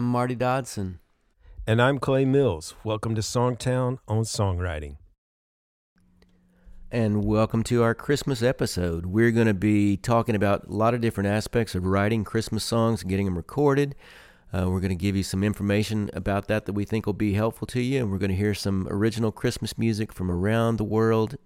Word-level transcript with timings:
I'm 0.00 0.06
Marty 0.06 0.34
Dodson. 0.34 0.98
And 1.66 1.82
I'm 1.82 1.98
Clay 1.98 2.24
Mills. 2.24 2.74
Welcome 2.84 3.14
to 3.16 3.20
Songtown 3.20 3.98
on 4.08 4.22
Songwriting. 4.22 4.96
And 6.90 7.22
welcome 7.22 7.62
to 7.64 7.82
our 7.82 7.94
Christmas 7.94 8.42
episode. 8.42 9.04
We're 9.04 9.30
going 9.30 9.46
to 9.46 9.52
be 9.52 9.98
talking 9.98 10.34
about 10.34 10.68
a 10.68 10.72
lot 10.72 10.94
of 10.94 11.02
different 11.02 11.28
aspects 11.28 11.74
of 11.74 11.84
writing 11.84 12.24
Christmas 12.24 12.64
songs 12.64 13.02
and 13.02 13.10
getting 13.10 13.26
them 13.26 13.36
recorded. 13.36 13.94
Uh, 14.54 14.70
we're 14.70 14.80
going 14.80 14.88
to 14.88 14.94
give 14.94 15.16
you 15.16 15.22
some 15.22 15.44
information 15.44 16.08
about 16.14 16.48
that 16.48 16.64
that 16.64 16.72
we 16.72 16.86
think 16.86 17.04
will 17.04 17.12
be 17.12 17.34
helpful 17.34 17.66
to 17.66 17.82
you. 17.82 18.00
And 18.00 18.10
we're 18.10 18.16
going 18.16 18.30
to 18.30 18.36
hear 18.36 18.54
some 18.54 18.88
original 18.90 19.30
Christmas 19.30 19.76
music 19.76 20.14
from 20.14 20.30
around 20.30 20.78
the 20.78 20.84
world 20.84 21.36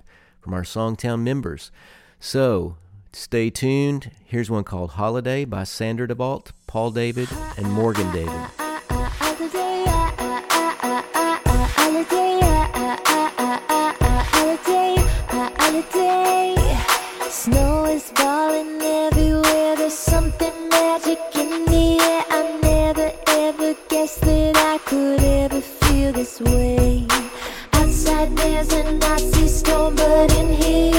from 0.40 0.54
our 0.54 0.62
Songtown 0.62 1.22
members. 1.22 1.72
So 2.20 2.76
stay 3.14 3.50
tuned. 3.50 4.10
Here's 4.24 4.50
one 4.50 4.64
called 4.64 4.90
Holiday 4.92 5.44
by 5.44 5.64
Sandra 5.64 6.08
DeVault, 6.08 6.52
Paul 6.66 6.90
David, 6.90 7.28
and 7.56 7.70
Morgan 7.70 8.10
David. 8.12 8.48
Snow 17.30 17.84
is 17.84 18.10
falling 18.12 18.80
everywhere. 18.80 19.76
There's 19.76 19.92
something 19.92 20.68
magic 20.70 21.18
in 21.34 21.64
the 21.66 21.98
air. 22.00 22.24
I 22.30 22.58
never 22.62 23.12
ever 23.26 23.74
guessed 23.88 24.22
that 24.22 24.56
I 24.56 24.78
could 24.78 25.22
ever 25.22 25.60
feel 25.60 26.12
this 26.12 26.40
way. 26.40 27.06
Outside 27.74 28.34
there's 28.36 28.72
a 28.72 28.92
Nazi 28.94 29.46
storm, 29.48 29.96
but 29.96 30.32
in 30.38 30.54
here 30.54 30.93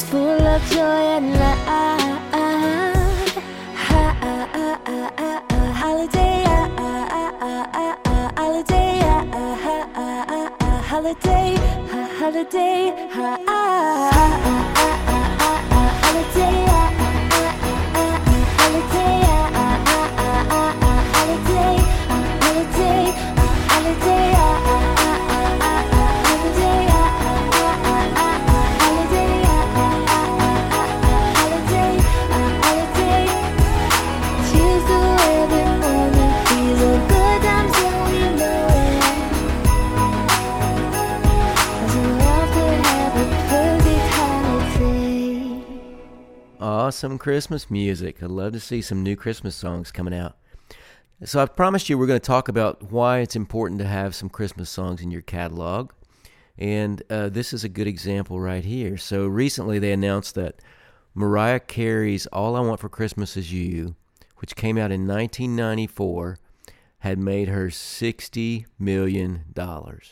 seasons 0.00 0.10
full 0.10 0.46
of 0.46 0.62
joy 0.70 0.80
and 1.16 1.36
ah, 1.36 1.96
holiday, 5.74 6.44
holiday, 8.42 8.74
holiday, 10.88 11.56
holiday, 12.18 13.39
Awesome 47.00 47.16
Christmas 47.16 47.70
music. 47.70 48.22
I'd 48.22 48.28
love 48.28 48.52
to 48.52 48.60
see 48.60 48.82
some 48.82 49.02
new 49.02 49.16
Christmas 49.16 49.56
songs 49.56 49.90
coming 49.90 50.12
out. 50.12 50.36
So 51.24 51.40
I've 51.40 51.56
promised 51.56 51.88
you 51.88 51.96
we're 51.96 52.06
going 52.06 52.20
to 52.20 52.26
talk 52.26 52.48
about 52.48 52.92
why 52.92 53.20
it's 53.20 53.34
important 53.34 53.80
to 53.80 53.86
have 53.86 54.14
some 54.14 54.28
Christmas 54.28 54.68
songs 54.68 55.00
in 55.00 55.10
your 55.10 55.22
catalog. 55.22 55.92
And 56.58 57.02
uh, 57.08 57.30
this 57.30 57.54
is 57.54 57.64
a 57.64 57.70
good 57.70 57.86
example 57.86 58.38
right 58.38 58.62
here. 58.62 58.98
So 58.98 59.26
recently 59.26 59.78
they 59.78 59.92
announced 59.92 60.34
that 60.34 60.60
Mariah 61.14 61.60
Carey's 61.60 62.26
All 62.26 62.54
I 62.54 62.60
Want 62.60 62.80
for 62.80 62.90
Christmas 62.90 63.34
Is 63.34 63.50
You, 63.50 63.94
which 64.36 64.54
came 64.54 64.76
out 64.76 64.92
in 64.92 65.06
1994, 65.06 66.36
had 66.98 67.18
made 67.18 67.48
her 67.48 67.68
$60 67.68 68.66
million. 68.78 69.44
And 69.56 70.02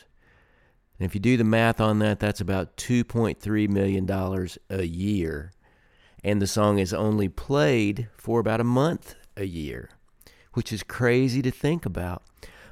if 0.97 1.13
you 1.13 1.21
do 1.21 1.37
the 1.37 1.43
math 1.43 1.79
on 1.79 1.99
that, 1.99 2.19
that's 2.19 2.41
about 2.41 2.77
$2.3 2.77 3.69
million 3.69 4.49
a 4.71 4.83
year. 4.83 5.51
And 6.23 6.41
the 6.41 6.47
song 6.47 6.79
is 6.79 6.93
only 6.93 7.29
played 7.29 8.09
for 8.17 8.39
about 8.39 8.59
a 8.59 8.65
month 8.65 9.15
a 9.37 9.45
year, 9.45 9.89
which 10.53 10.73
is 10.73 10.83
crazy 10.83 11.41
to 11.41 11.51
think 11.51 11.85
about. 11.85 12.23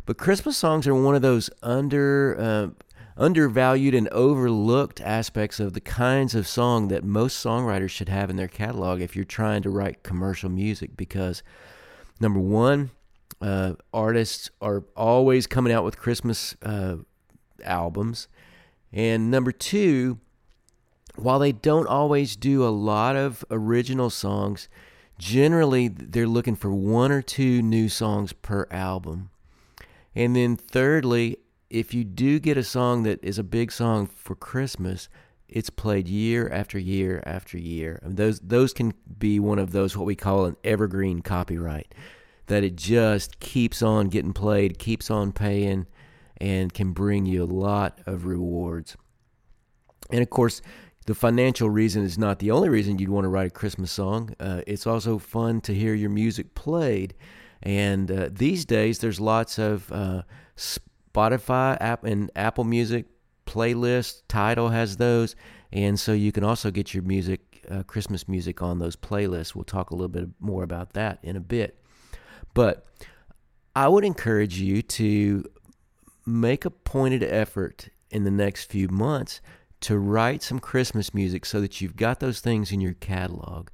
But 0.06 0.18
Christmas 0.18 0.58
songs 0.58 0.88
are 0.88 0.96
one 0.96 1.16
of 1.16 1.22
those 1.22 1.50
under 1.62 2.36
uh, 2.40 2.68
undervalued 3.18 3.96
and 3.96 4.08
overlooked 4.10 5.02
aspects 5.02 5.60
of 5.60 5.74
the 5.74 5.82
kinds 5.82 6.36
of 6.36 6.48
song 6.48 6.88
that 6.90 7.04
most 7.04 7.44
songwriters 7.44 7.90
should 7.90 8.10
have 8.10 8.30
in 8.30 8.36
their 8.36 8.48
catalog 8.48 9.02
if 9.02 9.16
you're 9.16 9.26
trying 9.26 9.64
to 9.64 9.70
write 9.70 10.04
commercial 10.04 10.50
music 10.50 10.96
because 10.96 11.42
number 12.20 12.40
one 12.40 12.92
uh, 13.42 13.74
artists 13.94 14.50
are 14.62 14.84
always 14.96 15.48
coming 15.48 15.74
out 15.74 15.84
with 15.84 15.98
christmas 15.98 16.56
uh, 16.62 16.96
albums 17.64 18.28
and 18.94 19.32
number 19.32 19.52
two 19.52 20.20
while 21.18 21.40
they 21.40 21.52
don't 21.52 21.88
always 21.88 22.36
do 22.36 22.66
a 22.66 22.70
lot 22.70 23.16
of 23.16 23.44
original 23.52 24.10
songs 24.10 24.70
generally 25.18 25.88
they're 25.88 26.28
looking 26.28 26.56
for 26.56 26.72
one 26.72 27.12
or 27.12 27.22
two 27.22 27.62
new 27.62 27.90
songs 27.90 28.34
per 28.34 28.68
album 28.72 29.30
and 30.18 30.36
then 30.36 30.56
thirdly, 30.58 31.38
if 31.70 31.94
you 31.94 32.04
do 32.04 32.40
get 32.40 32.58
a 32.58 32.64
song 32.64 33.04
that 33.04 33.24
is 33.24 33.38
a 33.38 33.44
big 33.44 33.72
song 33.72 34.08
for 34.08 34.34
Christmas, 34.34 35.10
it's 35.48 35.70
played 35.70 36.08
year 36.08 36.50
after 36.50 36.80
year 36.80 37.22
after 37.24 37.56
year. 37.56 38.00
And 38.02 38.18
those 38.18 38.40
those 38.40 38.74
can 38.74 38.96
be 39.20 39.40
one 39.40 39.60
of 39.60 39.74
those 39.74 39.96
what 39.96 40.08
we 40.08 40.16
call 40.16 40.46
an 40.46 40.58
evergreen 40.64 41.22
copyright. 41.22 41.94
That 42.48 42.64
it 42.64 42.78
just 42.78 43.40
keeps 43.40 43.84
on 43.84 44.08
getting 44.08 44.34
played, 44.34 44.80
keeps 44.80 45.12
on 45.12 45.34
paying, 45.34 45.86
and 46.38 46.74
can 46.74 46.94
bring 46.94 47.28
you 47.28 47.44
a 47.44 47.46
lot 47.46 48.00
of 48.08 48.26
rewards. 48.26 48.98
And 50.10 50.24
of 50.24 50.32
course, 50.32 50.64
the 51.08 51.16
financial 51.16 51.70
reason 51.70 52.04
is 52.04 52.18
not 52.18 52.40
the 52.40 52.52
only 52.52 52.68
reason 52.68 53.00
you'd 53.00 53.10
want 53.10 53.24
to 53.24 53.30
write 53.30 53.48
a 53.48 53.50
Christmas 53.50 53.94
song. 53.94 54.36
Uh, 54.42 54.62
it's 54.68 54.86
also 54.86 55.18
fun 55.18 55.62
to 55.62 55.74
hear 55.74 55.94
your 55.94 56.10
music 56.10 56.54
played. 56.54 57.16
And 57.64 58.12
uh, 58.12 58.30
these 58.30 58.66
days, 58.66 59.00
there's 59.00 59.20
lots 59.20 59.58
of 59.58 59.90
uh, 59.90 60.24
Spotify 60.58 61.78
app 61.80 62.04
and 62.04 62.30
Apple 62.36 62.66
Music 62.66 63.06
playlists. 63.46 64.22
Tidal 64.28 64.68
has 64.68 64.98
those, 64.98 65.38
and 65.72 65.98
so 65.98 66.12
you 66.12 66.34
can 66.34 66.44
also 66.44 66.72
get 66.72 66.94
your 66.94 67.04
music, 67.04 67.66
uh, 67.72 67.84
Christmas 67.84 68.28
music, 68.28 68.62
on 68.62 68.80
those 68.80 68.98
playlists. 68.98 69.56
We'll 69.56 69.64
talk 69.64 69.92
a 69.92 69.96
little 69.96 70.10
bit 70.10 70.28
more 70.42 70.64
about 70.64 70.92
that 70.94 71.20
in 71.24 71.38
a 71.38 71.42
bit. 71.42 71.82
But 72.54 72.86
I 73.74 73.88
would 73.88 74.04
encourage 74.04 74.60
you 74.60 74.82
to 74.82 75.46
make 76.26 76.66
a 76.66 76.70
pointed 76.70 77.24
effort 77.24 77.88
in 78.12 78.26
the 78.26 78.32
next 78.32 78.66
few 78.66 78.90
months 78.90 79.40
to 79.82 79.98
write 79.98 80.42
some 80.42 80.60
Christmas 80.60 81.14
music 81.14 81.46
so 81.46 81.62
that 81.62 81.82
you've 81.82 81.96
got 81.96 82.20
those 82.20 82.40
things 82.40 82.72
in 82.72 82.82
your 82.82 82.94
catalog. 82.94 83.70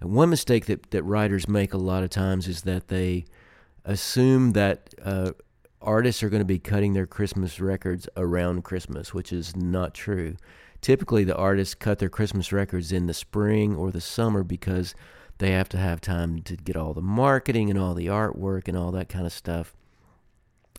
And 0.00 0.12
one 0.12 0.30
mistake 0.30 0.66
that, 0.66 0.90
that 0.90 1.02
writers 1.02 1.48
make 1.48 1.72
a 1.72 1.78
lot 1.78 2.02
of 2.02 2.10
times 2.10 2.48
is 2.48 2.62
that 2.62 2.88
they 2.88 3.24
assume 3.84 4.52
that 4.52 4.94
uh, 5.02 5.32
artists 5.80 6.22
are 6.22 6.28
going 6.28 6.40
to 6.40 6.44
be 6.44 6.58
cutting 6.58 6.92
their 6.92 7.06
Christmas 7.06 7.60
records 7.60 8.08
around 8.16 8.64
Christmas, 8.64 9.14
which 9.14 9.32
is 9.32 9.56
not 9.56 9.94
true. 9.94 10.36
Typically, 10.82 11.24
the 11.24 11.36
artists 11.36 11.74
cut 11.74 11.98
their 11.98 12.08
Christmas 12.08 12.52
records 12.52 12.92
in 12.92 13.06
the 13.06 13.14
spring 13.14 13.74
or 13.74 13.90
the 13.90 14.00
summer 14.00 14.42
because 14.42 14.94
they 15.38 15.52
have 15.52 15.68
to 15.70 15.78
have 15.78 16.00
time 16.00 16.42
to 16.42 16.56
get 16.56 16.76
all 16.76 16.94
the 16.94 17.02
marketing 17.02 17.70
and 17.70 17.78
all 17.78 17.94
the 17.94 18.06
artwork 18.06 18.68
and 18.68 18.76
all 18.76 18.90
that 18.92 19.08
kind 19.08 19.26
of 19.26 19.32
stuff. 19.32 19.74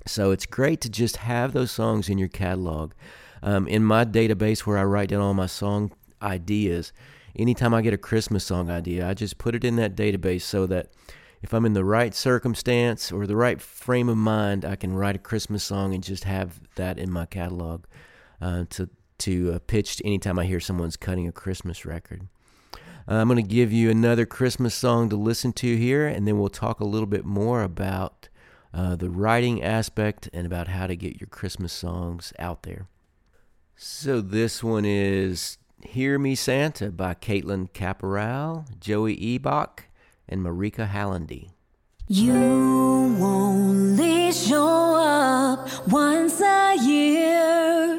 So 0.05 0.31
it's 0.31 0.45
great 0.45 0.81
to 0.81 0.89
just 0.89 1.17
have 1.17 1.53
those 1.53 1.71
songs 1.71 2.09
in 2.09 2.17
your 2.17 2.29
catalog. 2.29 2.93
Um, 3.43 3.67
in 3.67 3.83
my 3.83 4.05
database 4.05 4.61
where 4.61 4.77
I 4.77 4.83
write 4.83 5.09
down 5.09 5.21
all 5.21 5.33
my 5.33 5.45
song 5.45 5.91
ideas, 6.21 6.93
anytime 7.35 7.73
I 7.73 7.81
get 7.81 7.93
a 7.93 7.97
Christmas 7.97 8.43
song 8.43 8.69
idea, 8.69 9.07
I 9.07 9.13
just 9.13 9.37
put 9.37 9.55
it 9.55 9.63
in 9.63 9.75
that 9.77 9.95
database 9.95 10.41
so 10.41 10.65
that 10.67 10.91
if 11.41 11.53
I'm 11.53 11.65
in 11.65 11.73
the 11.73 11.85
right 11.85 12.15
circumstance 12.15 13.11
or 13.11 13.27
the 13.27 13.35
right 13.35 13.61
frame 13.61 14.09
of 14.09 14.17
mind, 14.17 14.65
I 14.65 14.75
can 14.75 14.93
write 14.93 15.15
a 15.15 15.19
Christmas 15.19 15.63
song 15.63 15.93
and 15.93 16.03
just 16.03 16.23
have 16.23 16.59
that 16.75 16.97
in 16.97 17.11
my 17.11 17.25
catalog 17.25 17.85
uh, 18.41 18.65
to 18.71 18.89
to 19.19 19.53
uh, 19.53 19.59
pitch 19.65 19.99
anytime 20.05 20.37
I 20.37 20.45
hear 20.45 20.59
someone's 20.59 20.95
cutting 20.95 21.27
a 21.27 21.31
Christmas 21.31 21.85
record. 21.85 22.27
Uh, 23.09 23.15
I'm 23.15 23.27
going 23.27 23.43
to 23.43 23.55
give 23.55 23.73
you 23.73 23.89
another 23.89 24.27
Christmas 24.27 24.75
song 24.75 25.09
to 25.09 25.15
listen 25.15 25.53
to 25.53 25.75
here, 25.75 26.05
and 26.05 26.27
then 26.27 26.37
we'll 26.37 26.49
talk 26.49 26.79
a 26.79 26.85
little 26.85 27.07
bit 27.07 27.25
more 27.25 27.63
about 27.63 28.29
uh, 28.73 28.95
the 28.95 29.09
writing 29.09 29.63
aspect 29.63 30.29
and 30.33 30.45
about 30.45 30.67
how 30.67 30.85
to 30.85 30.95
get 30.95 31.19
your 31.19 31.27
Christmas 31.27 31.73
songs 31.73 32.31
out 32.37 32.63
there. 32.63 32.87
So 33.79 34.21
this 34.21 34.63
one 34.63 34.85
is 34.85 35.59
Hear 35.83 36.17
Me 36.17 36.33
Santa 36.33 36.89
by 36.89 37.13
Caitlin 37.13 37.71
Caporal, 37.73 38.65
Joey 38.79 39.15
Ebach, 39.15 39.81
and 40.27 40.43
Marika 40.43 40.89
Hallandy. 40.89 41.51
You 42.07 42.33
only 42.33 44.31
show 44.31 44.95
up 44.95 45.69
once 45.89 46.41
a 46.41 46.75
year. 46.81 47.97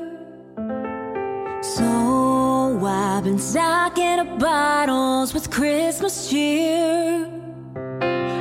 So 1.63 2.85
I've 2.85 3.23
been 3.23 3.39
stocking 3.39 4.19
up 4.19 4.41
bottles 4.41 5.33
with 5.33 5.49
Christmas 5.49 6.29
cheer. 6.29 7.25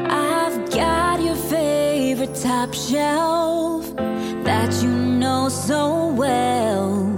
I've 0.10 0.72
got 0.72 1.22
your 1.22 1.36
favorite 1.36 2.34
top 2.34 2.74
shelf 2.74 3.96
that 3.96 4.74
you 4.82 4.90
know 4.90 5.50
so 5.50 6.08
well. 6.08 7.17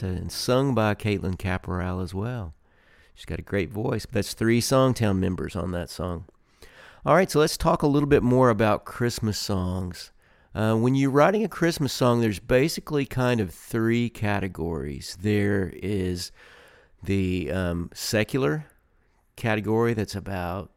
Santa, 0.00 0.16
and 0.16 0.32
sung 0.32 0.74
by 0.74 0.94
Caitlin 0.94 1.38
Caporal 1.38 2.00
as 2.00 2.14
well. 2.14 2.54
She's 3.14 3.26
got 3.26 3.38
a 3.38 3.42
great 3.42 3.70
voice. 3.70 4.06
That's 4.10 4.32
three 4.32 4.60
Songtown 4.60 5.18
members 5.18 5.54
on 5.54 5.72
that 5.72 5.90
song. 5.90 6.24
All 7.04 7.14
right, 7.14 7.30
so 7.30 7.38
let's 7.38 7.56
talk 7.56 7.82
a 7.82 7.86
little 7.86 8.08
bit 8.08 8.22
more 8.22 8.50
about 8.50 8.84
Christmas 8.84 9.38
songs. 9.38 10.10
Uh, 10.54 10.74
when 10.74 10.94
you're 10.94 11.10
writing 11.10 11.44
a 11.44 11.48
Christmas 11.48 11.92
song, 11.92 12.20
there's 12.20 12.38
basically 12.38 13.04
kind 13.04 13.40
of 13.40 13.52
three 13.52 14.08
categories. 14.08 15.16
There 15.20 15.72
is 15.74 16.32
the 17.02 17.50
um, 17.52 17.90
secular 17.94 18.66
category 19.36 19.94
that's 19.94 20.16
about 20.16 20.70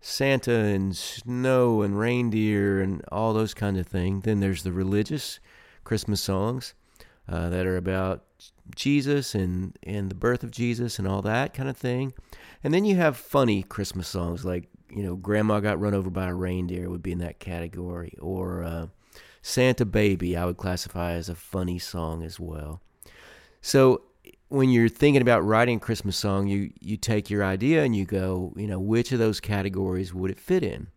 Santa 0.00 0.54
and 0.54 0.96
snow 0.96 1.82
and 1.82 1.98
reindeer 1.98 2.80
and 2.80 3.02
all 3.10 3.32
those 3.32 3.54
kind 3.54 3.76
of 3.78 3.86
things. 3.86 4.24
Then 4.24 4.40
there's 4.40 4.62
the 4.62 4.72
religious 4.72 5.40
Christmas 5.82 6.20
songs 6.20 6.74
uh, 7.28 7.48
that 7.48 7.66
are 7.66 7.76
about 7.76 8.25
Jesus 8.74 9.34
and 9.34 9.76
and 9.82 10.10
the 10.10 10.14
birth 10.14 10.42
of 10.42 10.50
Jesus 10.50 10.98
and 10.98 11.06
all 11.06 11.22
that 11.22 11.54
kind 11.54 11.68
of 11.68 11.76
thing. 11.76 12.12
And 12.64 12.74
then 12.74 12.84
you 12.84 12.96
have 12.96 13.16
funny 13.16 13.62
Christmas 13.62 14.08
songs 14.08 14.44
like 14.44 14.68
you 14.90 15.02
know 15.02 15.16
Grandma 15.16 15.60
got 15.60 15.80
run 15.80 15.94
over 15.94 16.10
by 16.10 16.26
a 16.26 16.34
reindeer 16.34 16.90
would 16.90 17.02
be 17.02 17.12
in 17.12 17.18
that 17.18 17.38
category, 17.38 18.16
or 18.20 18.62
uh, 18.62 18.86
Santa 19.42 19.84
Baby 19.84 20.36
I 20.36 20.44
would 20.44 20.56
classify 20.56 21.12
as 21.12 21.28
a 21.28 21.34
funny 21.34 21.78
song 21.78 22.22
as 22.22 22.40
well. 22.40 22.80
So 23.60 24.02
when 24.48 24.70
you're 24.70 24.88
thinking 24.88 25.22
about 25.22 25.44
writing 25.44 25.78
a 25.78 25.80
Christmas 25.80 26.16
song, 26.16 26.46
you 26.46 26.72
you 26.80 26.96
take 26.96 27.30
your 27.30 27.44
idea 27.44 27.82
and 27.82 27.96
you 27.96 28.04
go, 28.04 28.52
you 28.56 28.66
know, 28.66 28.78
which 28.78 29.12
of 29.12 29.18
those 29.18 29.40
categories 29.40 30.14
would 30.14 30.30
it 30.30 30.38
fit 30.38 30.62
in? 30.62 30.88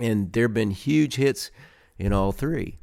And 0.00 0.32
there've 0.32 0.54
been 0.54 0.70
huge 0.70 1.16
hits 1.16 1.50
in 1.98 2.12
all 2.12 2.32
three. 2.32 2.78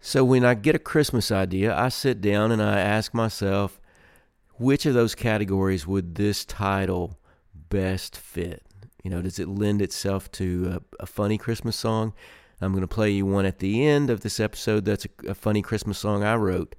So 0.00 0.24
when 0.24 0.44
I 0.44 0.54
get 0.54 0.74
a 0.74 0.80
Christmas 0.80 1.30
idea, 1.30 1.76
I 1.76 1.88
sit 1.88 2.20
down 2.20 2.52
and 2.52 2.62
I 2.62 2.78
ask 2.78 3.12
myself, 3.12 3.80
which 4.54 4.86
of 4.86 4.94
those 4.94 5.14
categories 5.14 5.86
would 5.86 6.14
this 6.14 6.44
title 6.44 7.18
best 7.68 8.16
fit? 8.16 8.62
You 9.02 9.10
know, 9.10 9.22
does 9.22 9.38
it 9.38 9.48
lend 9.48 9.82
itself 9.82 10.30
to 10.32 10.80
a, 11.00 11.02
a 11.02 11.06
funny 11.06 11.38
Christmas 11.38 11.76
song? 11.76 12.12
I'm 12.60 12.72
going 12.72 12.82
to 12.82 12.88
play 12.88 13.10
you 13.10 13.26
one 13.26 13.44
at 13.44 13.58
the 13.58 13.86
end 13.86 14.08
of 14.08 14.20
this 14.20 14.40
episode 14.40 14.84
that's 14.84 15.04
a, 15.04 15.30
a 15.30 15.34
funny 15.34 15.62
Christmas 15.62 15.98
song 15.98 16.24
I 16.24 16.36
wrote. 16.36 16.74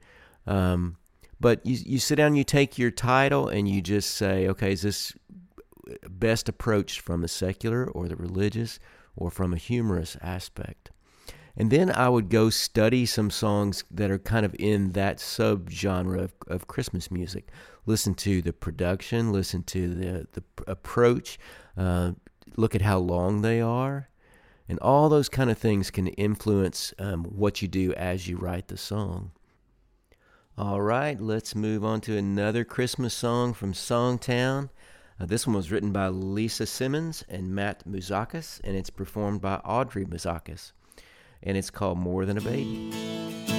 Um, 0.47 0.97
but 1.39 1.63
you, 1.65 1.77
you 1.85 1.99
sit 1.99 2.15
down, 2.15 2.35
you 2.35 2.43
take 2.43 2.77
your 2.77 2.89
title, 2.89 3.47
and 3.47 3.67
you 3.67 3.81
just 3.81 4.11
say, 4.11 4.47
okay, 4.47 4.71
is 4.71 4.81
this 4.81 5.13
best 6.09 6.49
approached 6.49 6.99
from 6.99 7.21
the 7.21 7.27
secular 7.27 7.85
or 7.85 8.07
the 8.07 8.15
religious 8.15 8.79
or 9.15 9.29
from 9.29 9.53
a 9.53 9.57
humorous 9.57 10.17
aspect? 10.21 10.89
And 11.59 11.71
then 11.71 11.89
I 11.89 12.07
would 12.07 12.29
go 12.29 12.51
study 12.51 13.07
some 13.07 13.31
songs 13.31 13.83
that 13.89 14.11
are 14.11 14.19
kind 14.19 14.45
of 14.45 14.55
in 14.59 14.91
that 14.91 15.17
subgenre 15.17 16.21
of, 16.21 16.33
of 16.45 16.67
Christmas 16.67 17.09
music. 17.09 17.49
Listen 17.87 18.13
to 18.15 18.43
the 18.43 18.53
production, 18.53 19.31
listen 19.31 19.63
to 19.63 19.95
the, 19.95 20.27
the 20.33 20.43
approach, 20.67 21.39
uh, 21.75 22.11
look 22.57 22.75
at 22.75 22.83
how 22.83 22.99
long 22.99 23.41
they 23.41 23.59
are. 23.59 24.07
And 24.69 24.77
all 24.79 25.09
those 25.09 25.29
kind 25.29 25.49
of 25.49 25.57
things 25.57 25.89
can 25.89 26.07
influence 26.09 26.93
um, 26.99 27.23
what 27.23 27.63
you 27.63 27.67
do 27.67 27.91
as 27.93 28.27
you 28.27 28.37
write 28.37 28.67
the 28.67 28.77
song. 28.77 29.31
All 30.59 30.81
right, 30.81 31.19
let's 31.19 31.55
move 31.55 31.83
on 31.83 32.01
to 32.01 32.17
another 32.17 32.65
Christmas 32.65 33.15
song 33.15 33.55
from 33.55 33.73
Songtown. 33.73 34.69
Uh, 35.19 35.25
this 35.25 35.47
one 35.47 35.55
was 35.55 35.71
written 35.71 35.91
by 35.91 36.09
Lisa 36.09 36.67
Simmons 36.67 37.23
and 37.27 37.55
Matt 37.55 37.83
Mouzakis, 37.87 38.61
and 38.63 38.75
it's 38.75 38.91
performed 38.91 39.41
by 39.41 39.55
Audrey 39.57 40.05
Mouzakis 40.05 40.73
and 41.47 41.55
it's 41.57 41.71
called 41.71 41.97
More 41.97 42.25
Than 42.25 42.37
a 42.37 42.41
Baby. 42.41 43.56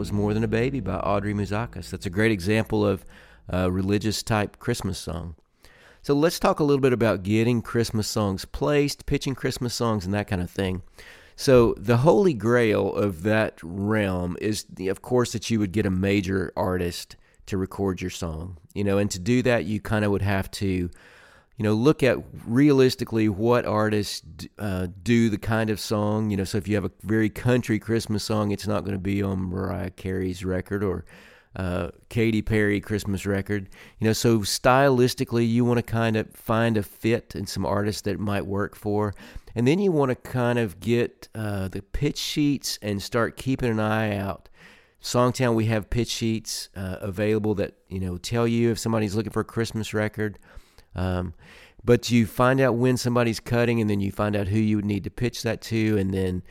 Was 0.00 0.12
More 0.12 0.32
Than 0.32 0.42
a 0.42 0.48
Baby 0.48 0.80
by 0.80 0.96
Audrey 0.96 1.34
Mouzakis. 1.34 1.90
That's 1.90 2.06
a 2.06 2.10
great 2.10 2.32
example 2.32 2.86
of 2.86 3.04
a 3.50 3.70
religious 3.70 4.22
type 4.22 4.58
Christmas 4.58 4.98
song. 4.98 5.34
So 6.00 6.14
let's 6.14 6.38
talk 6.38 6.58
a 6.58 6.64
little 6.64 6.80
bit 6.80 6.94
about 6.94 7.22
getting 7.22 7.60
Christmas 7.60 8.08
songs 8.08 8.46
placed, 8.46 9.04
pitching 9.04 9.34
Christmas 9.34 9.74
songs, 9.74 10.06
and 10.06 10.14
that 10.14 10.26
kind 10.26 10.40
of 10.40 10.50
thing. 10.50 10.80
So 11.36 11.74
the 11.76 11.98
holy 11.98 12.32
grail 12.32 12.94
of 12.94 13.24
that 13.24 13.58
realm 13.62 14.38
is, 14.40 14.64
of 14.88 15.02
course, 15.02 15.32
that 15.32 15.50
you 15.50 15.58
would 15.58 15.72
get 15.72 15.84
a 15.84 15.90
major 15.90 16.50
artist 16.56 17.16
to 17.44 17.58
record 17.58 18.00
your 18.00 18.10
song. 18.10 18.56
You 18.72 18.84
know, 18.84 18.96
and 18.96 19.10
to 19.10 19.18
do 19.18 19.42
that, 19.42 19.66
you 19.66 19.80
kind 19.80 20.02
of 20.02 20.12
would 20.12 20.22
have 20.22 20.50
to, 20.52 20.88
you 21.60 21.64
know, 21.64 21.74
look 21.74 22.02
at 22.02 22.16
realistically 22.46 23.28
what 23.28 23.66
artists 23.66 24.22
uh, 24.58 24.86
do 25.02 25.28
the 25.28 25.36
kind 25.36 25.68
of 25.68 25.78
song. 25.78 26.30
You 26.30 26.38
know, 26.38 26.44
so 26.44 26.56
if 26.56 26.66
you 26.66 26.74
have 26.74 26.86
a 26.86 26.90
very 27.02 27.28
country 27.28 27.78
Christmas 27.78 28.24
song, 28.24 28.50
it's 28.50 28.66
not 28.66 28.80
going 28.80 28.94
to 28.94 28.98
be 28.98 29.22
on 29.22 29.40
Mariah 29.40 29.90
Carey's 29.90 30.42
record 30.42 30.82
or 30.82 31.04
uh, 31.56 31.90
Katy 32.08 32.40
Perry 32.40 32.80
Christmas 32.80 33.26
record. 33.26 33.68
You 33.98 34.06
know, 34.06 34.14
so 34.14 34.38
stylistically, 34.38 35.46
you 35.46 35.66
want 35.66 35.76
to 35.76 35.82
kind 35.82 36.16
of 36.16 36.32
find 36.34 36.78
a 36.78 36.82
fit 36.82 37.34
and 37.34 37.46
some 37.46 37.66
artists 37.66 38.00
that 38.02 38.18
might 38.18 38.46
work 38.46 38.74
for. 38.74 39.14
And 39.54 39.68
then 39.68 39.80
you 39.80 39.92
want 39.92 40.08
to 40.08 40.14
kind 40.14 40.58
of 40.58 40.80
get 40.80 41.28
uh, 41.34 41.68
the 41.68 41.82
pitch 41.82 42.16
sheets 42.16 42.78
and 42.80 43.02
start 43.02 43.36
keeping 43.36 43.68
an 43.68 43.80
eye 43.80 44.16
out. 44.16 44.48
Songtown, 45.02 45.54
we 45.54 45.66
have 45.66 45.90
pitch 45.90 46.08
sheets 46.08 46.70
uh, 46.74 46.96
available 47.02 47.54
that 47.56 47.74
you 47.90 48.00
know 48.00 48.16
tell 48.16 48.48
you 48.48 48.70
if 48.70 48.78
somebody's 48.78 49.14
looking 49.14 49.32
for 49.32 49.40
a 49.40 49.44
Christmas 49.44 49.92
record. 49.92 50.38
Um, 50.94 51.34
but 51.84 52.10
you 52.10 52.26
find 52.26 52.60
out 52.60 52.74
when 52.74 52.96
somebody's 52.96 53.40
cutting, 53.40 53.80
and 53.80 53.88
then 53.88 54.00
you 54.00 54.12
find 54.12 54.36
out 54.36 54.48
who 54.48 54.58
you 54.58 54.76
would 54.76 54.84
need 54.84 55.04
to 55.04 55.10
pitch 55.10 55.42
that 55.42 55.60
to, 55.62 55.96
and 55.98 56.12
then 56.12 56.42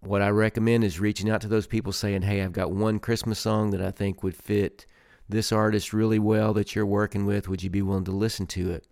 what 0.00 0.22
I 0.22 0.28
recommend 0.28 0.84
is 0.84 1.00
reaching 1.00 1.30
out 1.30 1.40
to 1.42 1.48
those 1.48 1.66
people 1.66 1.92
saying, 1.92 2.22
Hey, 2.22 2.42
I've 2.42 2.52
got 2.52 2.70
one 2.70 2.98
Christmas 2.98 3.38
song 3.38 3.70
that 3.70 3.82
I 3.82 3.90
think 3.90 4.22
would 4.22 4.36
fit 4.36 4.86
this 5.28 5.52
artist 5.52 5.92
really 5.92 6.18
well 6.18 6.52
that 6.54 6.74
you're 6.74 6.86
working 6.86 7.26
with. 7.26 7.48
Would 7.48 7.62
you 7.62 7.70
be 7.70 7.82
willing 7.82 8.04
to 8.04 8.12
listen 8.12 8.46
to 8.48 8.70
it? 8.72 8.86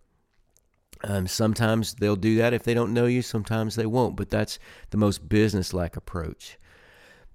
Um, 1.02 1.26
sometimes 1.26 1.94
they'll 1.94 2.16
do 2.16 2.36
that 2.36 2.54
if 2.54 2.62
they 2.62 2.72
don't 2.72 2.94
know 2.94 3.06
you, 3.06 3.20
sometimes 3.20 3.76
they 3.76 3.86
won't, 3.86 4.16
but 4.16 4.30
that's 4.30 4.58
the 4.90 4.96
most 4.96 5.28
business 5.28 5.74
like 5.74 5.96
approach. 5.96 6.58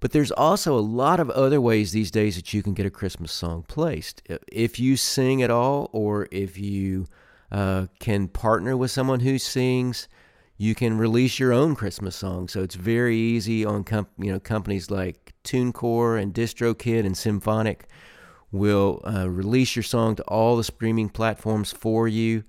But 0.00 0.12
there's 0.12 0.32
also 0.32 0.76
a 0.76 0.80
lot 0.80 1.20
of 1.20 1.30
other 1.30 1.60
ways 1.60 1.92
these 1.92 2.10
days 2.10 2.36
that 2.36 2.52
you 2.52 2.62
can 2.62 2.74
get 2.74 2.86
a 2.86 2.90
Christmas 2.90 3.32
song 3.32 3.64
placed. 3.68 4.22
If 4.50 4.80
you 4.80 4.96
sing 4.96 5.42
at 5.42 5.50
all, 5.50 5.88
or 5.92 6.26
if 6.32 6.58
you 6.58 7.06
uh, 7.50 7.86
can 7.98 8.28
partner 8.28 8.76
with 8.76 8.90
someone 8.90 9.20
who 9.20 9.38
sings, 9.38 10.08
you 10.56 10.74
can 10.74 10.98
release 10.98 11.38
your 11.38 11.52
own 11.52 11.74
Christmas 11.74 12.16
song. 12.16 12.48
So 12.48 12.62
it's 12.62 12.74
very 12.74 13.16
easy 13.16 13.64
on 13.64 13.84
you 14.18 14.32
know 14.32 14.38
companies 14.38 14.90
like 14.90 15.32
TuneCore 15.44 16.20
and 16.20 16.34
DistroKid 16.34 17.06
and 17.06 17.16
Symphonic 17.16 17.86
will 18.52 19.00
uh, 19.04 19.30
release 19.30 19.76
your 19.76 19.82
song 19.82 20.16
to 20.16 20.22
all 20.24 20.56
the 20.56 20.64
streaming 20.64 21.08
platforms 21.08 21.72
for 21.72 22.08
you, 22.08 22.44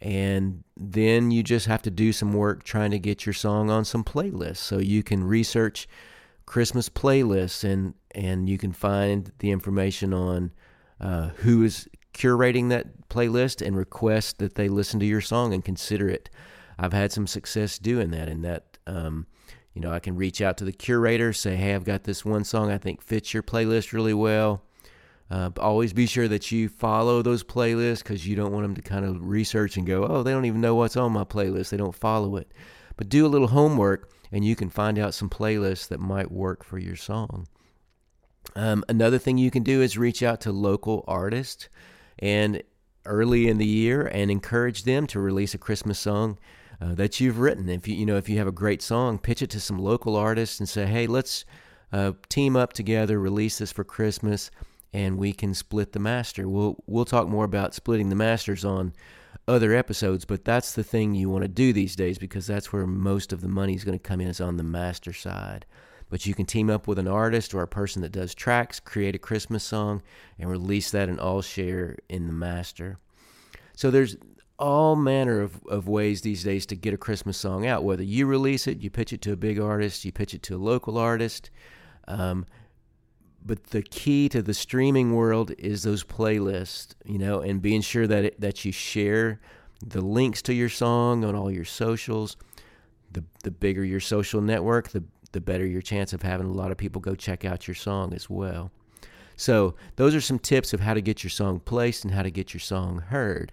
and 0.00 0.62
then 0.76 1.30
you 1.30 1.42
just 1.42 1.66
have 1.66 1.82
to 1.82 1.90
do 1.90 2.12
some 2.12 2.32
work 2.32 2.62
trying 2.62 2.90
to 2.92 2.98
get 2.98 3.26
your 3.26 3.32
song 3.32 3.70
on 3.70 3.84
some 3.84 4.04
playlists. 4.04 4.58
So 4.58 4.78
you 4.78 5.02
can 5.02 5.24
research 5.24 5.88
Christmas 6.46 6.88
playlists 6.88 7.64
and 7.64 7.94
and 8.12 8.48
you 8.48 8.58
can 8.58 8.72
find 8.72 9.32
the 9.38 9.50
information 9.50 10.12
on 10.12 10.52
uh, 11.00 11.28
who 11.28 11.62
is 11.62 11.88
curating 12.12 12.68
that 12.70 13.08
playlist 13.08 13.64
and 13.64 13.76
request 13.76 14.38
that 14.38 14.54
they 14.54 14.68
listen 14.68 15.00
to 15.00 15.06
your 15.06 15.20
song 15.20 15.54
and 15.54 15.64
consider 15.64 16.08
it 16.08 16.30
I've 16.80 16.94
had 16.94 17.12
some 17.12 17.26
success 17.26 17.78
doing 17.78 18.10
that, 18.12 18.28
and 18.28 18.42
that 18.42 18.78
um, 18.86 19.26
you 19.74 19.82
know 19.82 19.92
I 19.92 19.98
can 19.98 20.16
reach 20.16 20.40
out 20.40 20.56
to 20.58 20.64
the 20.64 20.72
curator, 20.72 21.32
say, 21.34 21.54
hey, 21.54 21.74
I've 21.74 21.84
got 21.84 22.04
this 22.04 22.24
one 22.24 22.42
song 22.42 22.72
I 22.72 22.78
think 22.78 23.02
fits 23.02 23.34
your 23.34 23.42
playlist 23.42 23.92
really 23.92 24.14
well. 24.14 24.62
Uh, 25.30 25.50
always 25.58 25.92
be 25.92 26.06
sure 26.06 26.26
that 26.26 26.50
you 26.50 26.68
follow 26.68 27.22
those 27.22 27.44
playlists 27.44 27.98
because 27.98 28.26
you 28.26 28.34
don't 28.34 28.50
want 28.50 28.64
them 28.64 28.74
to 28.74 28.82
kind 28.82 29.04
of 29.04 29.24
research 29.24 29.76
and 29.76 29.86
go, 29.86 30.04
oh, 30.04 30.22
they 30.24 30.32
don't 30.32 30.46
even 30.46 30.60
know 30.60 30.74
what's 30.74 30.96
on 30.96 31.12
my 31.12 31.22
playlist. 31.22 31.68
They 31.68 31.76
don't 31.76 31.94
follow 31.94 32.34
it. 32.34 32.50
But 32.96 33.08
do 33.08 33.24
a 33.24 33.28
little 33.28 33.46
homework 33.46 34.10
and 34.32 34.44
you 34.44 34.56
can 34.56 34.70
find 34.70 34.98
out 34.98 35.14
some 35.14 35.30
playlists 35.30 35.86
that 35.88 36.00
might 36.00 36.32
work 36.32 36.64
for 36.64 36.80
your 36.80 36.96
song. 36.96 37.46
Um, 38.56 38.82
another 38.88 39.18
thing 39.18 39.38
you 39.38 39.52
can 39.52 39.62
do 39.62 39.82
is 39.82 39.96
reach 39.96 40.20
out 40.24 40.40
to 40.40 40.52
local 40.52 41.04
artists 41.06 41.68
and 42.20 42.62
early 43.06 43.48
in 43.48 43.58
the 43.58 43.66
year 43.66 44.06
and 44.06 44.30
encourage 44.30 44.84
them 44.84 45.06
to 45.08 45.18
release 45.18 45.54
a 45.54 45.58
Christmas 45.58 45.98
song 45.98 46.38
uh, 46.80 46.94
that 46.94 47.20
you've 47.20 47.38
written. 47.38 47.68
If 47.68 47.88
you 47.88 47.94
you 47.94 48.06
know 48.06 48.16
if 48.16 48.28
you 48.28 48.38
have 48.38 48.46
a 48.46 48.52
great 48.52 48.82
song, 48.82 49.18
pitch 49.18 49.42
it 49.42 49.50
to 49.50 49.60
some 49.60 49.78
local 49.78 50.16
artists 50.16 50.60
and 50.60 50.68
say, 50.68 50.86
hey, 50.86 51.06
let's 51.06 51.44
uh, 51.92 52.12
team 52.28 52.56
up 52.56 52.72
together, 52.72 53.18
release 53.18 53.58
this 53.58 53.72
for 53.72 53.84
Christmas, 53.84 54.50
and 54.92 55.18
we 55.18 55.32
can 55.32 55.54
split 55.54 55.92
the 55.92 55.98
master. 55.98 56.48
We'll 56.48 56.82
we'll 56.86 57.04
talk 57.04 57.28
more 57.28 57.44
about 57.44 57.74
splitting 57.74 58.08
the 58.08 58.16
masters 58.16 58.64
on 58.64 58.92
other 59.48 59.74
episodes, 59.74 60.24
but 60.24 60.44
that's 60.44 60.72
the 60.72 60.84
thing 60.84 61.14
you 61.14 61.28
want 61.28 61.42
to 61.42 61.48
do 61.48 61.72
these 61.72 61.96
days 61.96 62.18
because 62.18 62.46
that's 62.46 62.72
where 62.72 62.86
most 62.86 63.32
of 63.32 63.40
the 63.40 63.48
money 63.48 63.74
is 63.74 63.84
going 63.84 63.98
to 63.98 64.02
come 64.02 64.20
in 64.20 64.28
is 64.28 64.40
on 64.40 64.56
the 64.56 64.62
master 64.62 65.12
side. 65.12 65.66
But 66.10 66.26
you 66.26 66.34
can 66.34 66.44
team 66.44 66.68
up 66.68 66.86
with 66.86 66.98
an 66.98 67.08
artist 67.08 67.54
or 67.54 67.62
a 67.62 67.68
person 67.68 68.02
that 68.02 68.12
does 68.12 68.34
tracks, 68.34 68.80
create 68.80 69.14
a 69.14 69.18
Christmas 69.18 69.64
song, 69.64 70.02
and 70.38 70.50
release 70.50 70.90
that 70.90 71.08
and 71.08 71.18
all 71.18 71.40
share 71.40 71.96
in 72.08 72.26
the 72.26 72.32
master. 72.32 72.98
So 73.74 73.90
there's 73.90 74.16
all 74.58 74.94
manner 74.96 75.40
of, 75.40 75.64
of 75.66 75.88
ways 75.88 76.20
these 76.20 76.44
days 76.44 76.66
to 76.66 76.76
get 76.76 76.92
a 76.92 76.98
Christmas 76.98 77.38
song 77.38 77.66
out. 77.66 77.82
Whether 77.82 78.02
you 78.02 78.26
release 78.26 78.66
it, 78.66 78.80
you 78.80 78.90
pitch 78.90 79.12
it 79.12 79.22
to 79.22 79.32
a 79.32 79.36
big 79.36 79.58
artist, 79.58 80.04
you 80.04 80.12
pitch 80.12 80.34
it 80.34 80.42
to 80.44 80.56
a 80.56 80.58
local 80.58 80.98
artist. 80.98 81.48
Um, 82.06 82.44
but 83.44 83.68
the 83.68 83.82
key 83.82 84.28
to 84.28 84.42
the 84.42 84.52
streaming 84.52 85.14
world 85.14 85.52
is 85.56 85.82
those 85.82 86.04
playlists, 86.04 86.94
you 87.06 87.18
know, 87.18 87.40
and 87.40 87.62
being 87.62 87.80
sure 87.80 88.06
that 88.06 88.24
it, 88.26 88.40
that 88.40 88.64
you 88.64 88.72
share 88.72 89.40
the 89.82 90.02
links 90.02 90.42
to 90.42 90.52
your 90.52 90.68
song 90.68 91.24
on 91.24 91.34
all 91.34 91.50
your 91.50 91.64
socials. 91.64 92.36
The 93.12 93.24
the 93.42 93.50
bigger 93.50 93.84
your 93.84 94.00
social 94.00 94.40
network, 94.40 94.90
the 94.90 95.02
the 95.32 95.40
better 95.40 95.66
your 95.66 95.82
chance 95.82 96.12
of 96.12 96.22
having 96.22 96.46
a 96.46 96.52
lot 96.52 96.70
of 96.70 96.76
people 96.76 97.00
go 97.00 97.14
check 97.14 97.44
out 97.44 97.68
your 97.68 97.74
song 97.74 98.12
as 98.14 98.28
well. 98.28 98.70
So, 99.36 99.74
those 99.96 100.14
are 100.14 100.20
some 100.20 100.38
tips 100.38 100.74
of 100.74 100.80
how 100.80 100.92
to 100.92 101.00
get 101.00 101.24
your 101.24 101.30
song 101.30 101.60
placed 101.60 102.04
and 102.04 102.12
how 102.12 102.22
to 102.22 102.30
get 102.30 102.52
your 102.52 102.60
song 102.60 102.98
heard. 103.08 103.52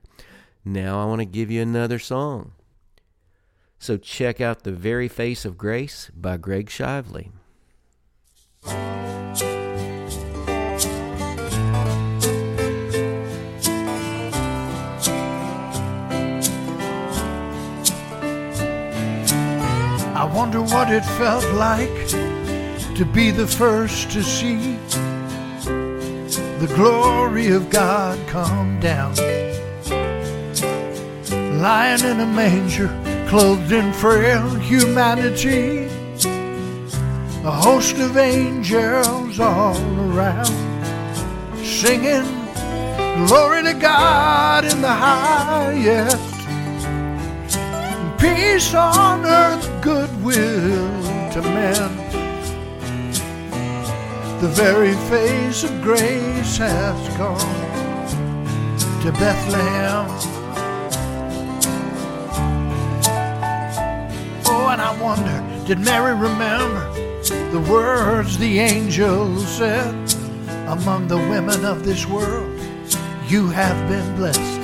Now 0.68 1.02
I 1.02 1.06
want 1.06 1.22
to 1.22 1.26
give 1.26 1.50
you 1.50 1.62
another 1.62 1.98
song. 1.98 2.52
So 3.80 3.96
check 3.96 4.42
out 4.42 4.64
The 4.64 4.72
Very 4.74 5.08
Face 5.08 5.46
of 5.46 5.58
Grace 5.58 6.12
by 6.14 6.36
Greg 6.36 6.68
Shively. 6.68 7.30
Wonder 20.34 20.62
what 20.62 20.92
it 20.92 21.06
felt 21.18 21.46
like 21.54 22.08
to 22.96 23.06
be 23.06 23.32
the 23.32 23.48
first 23.48 24.12
to 24.12 24.24
see 24.24 24.78
the 26.60 26.72
glory 26.76 27.48
of 27.52 27.70
God 27.70 28.18
come 28.28 28.80
down 28.80 29.16
lying 31.62 32.04
in 32.04 32.20
a 32.20 32.26
manger, 32.26 32.88
clothed 33.28 33.72
in 33.72 33.92
frail 33.94 34.48
humanity. 34.56 35.88
A 37.44 37.52
host 37.52 37.98
of 37.98 38.18
angels 38.18 39.40
all 39.40 39.78
around, 40.12 40.48
singing 41.64 42.26
glory 43.26 43.64
to 43.64 43.74
God 43.74 44.66
in 44.66 44.82
the 44.82 44.94
highest. 44.94 46.18
Peace 48.20 48.74
on 48.74 49.26
earth, 49.26 49.77
goodwill 49.88 51.32
to 51.32 51.42
men. 51.42 51.90
The 54.42 54.50
very 54.50 54.94
face 55.10 55.64
of 55.64 55.82
grace 55.82 56.58
has 56.58 57.18
gone 57.18 57.40
to 59.02 59.14
Bethlehem. 59.14 60.08
Oh, 64.46 64.68
and 64.74 64.82
I 64.82 65.02
wonder, 65.02 65.66
did 65.66 65.80
Mary 65.80 66.14
remember 66.14 66.84
the 67.52 67.66
words 67.72 68.38
the 68.38 68.60
angel 68.60 69.40
said? 69.40 69.96
Among 70.68 71.08
the 71.08 71.16
women 71.16 71.64
of 71.64 71.86
this 71.86 72.06
world, 72.06 72.60
you 73.30 73.48
have 73.48 73.78
been 73.88 74.18
blessed. 74.18 74.57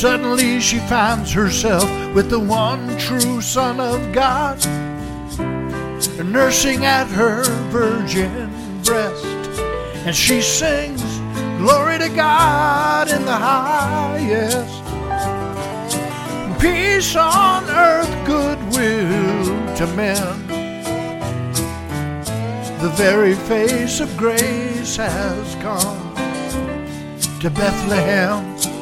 Suddenly 0.00 0.60
she 0.60 0.78
finds 0.78 1.30
herself 1.30 1.84
with 2.14 2.30
the 2.30 2.40
one 2.40 2.96
true 2.96 3.42
Son 3.42 3.78
of 3.78 4.14
God, 4.14 4.56
nursing 6.24 6.86
at 6.86 7.06
her 7.08 7.44
virgin 7.68 8.50
breast, 8.82 9.22
and 10.06 10.16
she 10.16 10.40
sings, 10.40 11.02
Glory 11.58 11.98
to 11.98 12.08
God 12.16 13.10
in 13.10 13.26
the 13.26 13.36
highest 13.36 14.82
peace 16.58 17.14
on 17.14 17.68
earth, 17.68 18.26
goodwill 18.26 19.76
to 19.76 19.86
men. 19.96 20.46
The 22.80 22.88
very 22.96 23.34
face 23.34 24.00
of 24.00 24.16
grace 24.16 24.96
has 24.96 25.54
come 25.56 26.14
to 27.40 27.50
Bethlehem. 27.50 28.79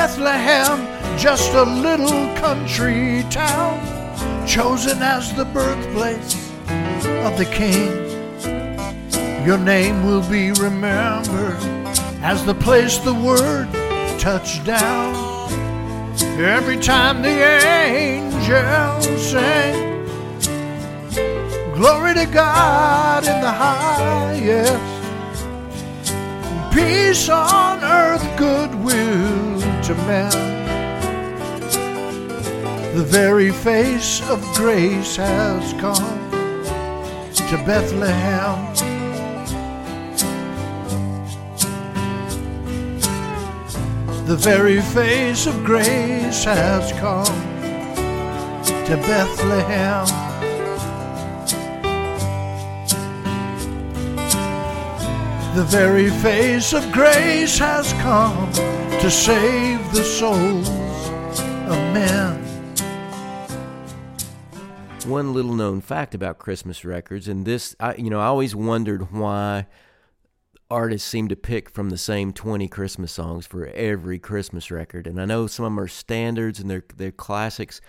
Bethlehem, 0.00 1.18
just 1.18 1.52
a 1.54 1.64
little 1.64 2.32
country 2.36 3.24
town, 3.30 3.76
chosen 4.46 5.02
as 5.02 5.34
the 5.34 5.44
birthplace 5.46 6.36
of 7.26 7.36
the 7.36 7.44
King. 7.52 7.90
Your 9.44 9.58
name 9.58 10.06
will 10.06 10.22
be 10.30 10.52
remembered 10.52 11.58
as 12.22 12.46
the 12.46 12.54
place 12.54 12.98
the 12.98 13.12
word 13.12 13.66
touched 14.20 14.64
down. 14.64 15.16
Every 16.38 16.78
time 16.78 17.20
the 17.20 17.36
angels 17.74 19.04
sing, 19.20 20.06
Glory 21.74 22.14
to 22.14 22.26
God 22.26 23.24
in 23.24 23.40
the 23.40 23.50
highest, 23.50 24.80
peace 26.72 27.28
on 27.28 27.82
earth, 27.82 28.24
goodwill 28.38 29.47
to 29.88 29.94
men. 30.04 30.30
The 32.94 33.04
very 33.04 33.50
face 33.50 34.20
of 34.28 34.42
grace 34.54 35.16
has 35.16 35.72
come 35.80 36.30
to 37.48 37.56
Bethlehem. 37.64 38.74
The 44.26 44.36
very 44.36 44.82
face 44.82 45.46
of 45.46 45.64
grace 45.64 46.44
has 46.44 46.92
come 47.00 47.24
to 48.84 48.96
Bethlehem. 49.08 50.27
The 55.58 55.64
very 55.64 56.08
face 56.08 56.72
of 56.72 56.92
grace 56.92 57.58
has 57.58 57.92
come 57.94 58.52
to 58.52 59.10
save 59.10 59.92
the 59.92 60.04
souls 60.04 60.68
of 60.68 61.76
men. 61.92 62.40
One 65.04 65.34
little 65.34 65.54
known 65.54 65.80
fact 65.80 66.14
about 66.14 66.38
Christmas 66.38 66.84
records, 66.84 67.26
and 67.26 67.44
this, 67.44 67.74
I, 67.80 67.96
you 67.96 68.08
know, 68.08 68.20
I 68.20 68.26
always 68.26 68.54
wondered 68.54 69.10
why 69.10 69.66
artists 70.70 71.08
seem 71.08 71.26
to 71.26 71.34
pick 71.34 71.70
from 71.70 71.90
the 71.90 71.98
same 71.98 72.32
20 72.32 72.68
Christmas 72.68 73.10
songs 73.10 73.44
for 73.44 73.66
every 73.66 74.20
Christmas 74.20 74.70
record. 74.70 75.08
And 75.08 75.20
I 75.20 75.24
know 75.24 75.48
some 75.48 75.64
of 75.64 75.72
them 75.72 75.80
are 75.80 75.88
standards 75.88 76.60
and 76.60 76.70
they're, 76.70 76.84
they're 76.96 77.10
classics, 77.10 77.80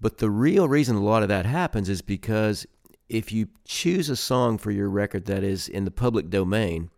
but 0.00 0.18
the 0.18 0.30
real 0.30 0.66
reason 0.66 0.96
a 0.96 1.00
lot 1.00 1.22
of 1.22 1.28
that 1.28 1.46
happens 1.46 1.88
is 1.88 2.02
because 2.02 2.66
if 3.08 3.32
you 3.32 3.48
choose 3.64 4.10
a 4.10 4.16
song 4.16 4.58
for 4.58 4.70
your 4.70 4.88
record 4.88 5.24
that 5.26 5.42
is 5.42 5.68
in 5.68 5.84
the 5.84 5.90
public 5.90 6.30
domain, 6.30 6.90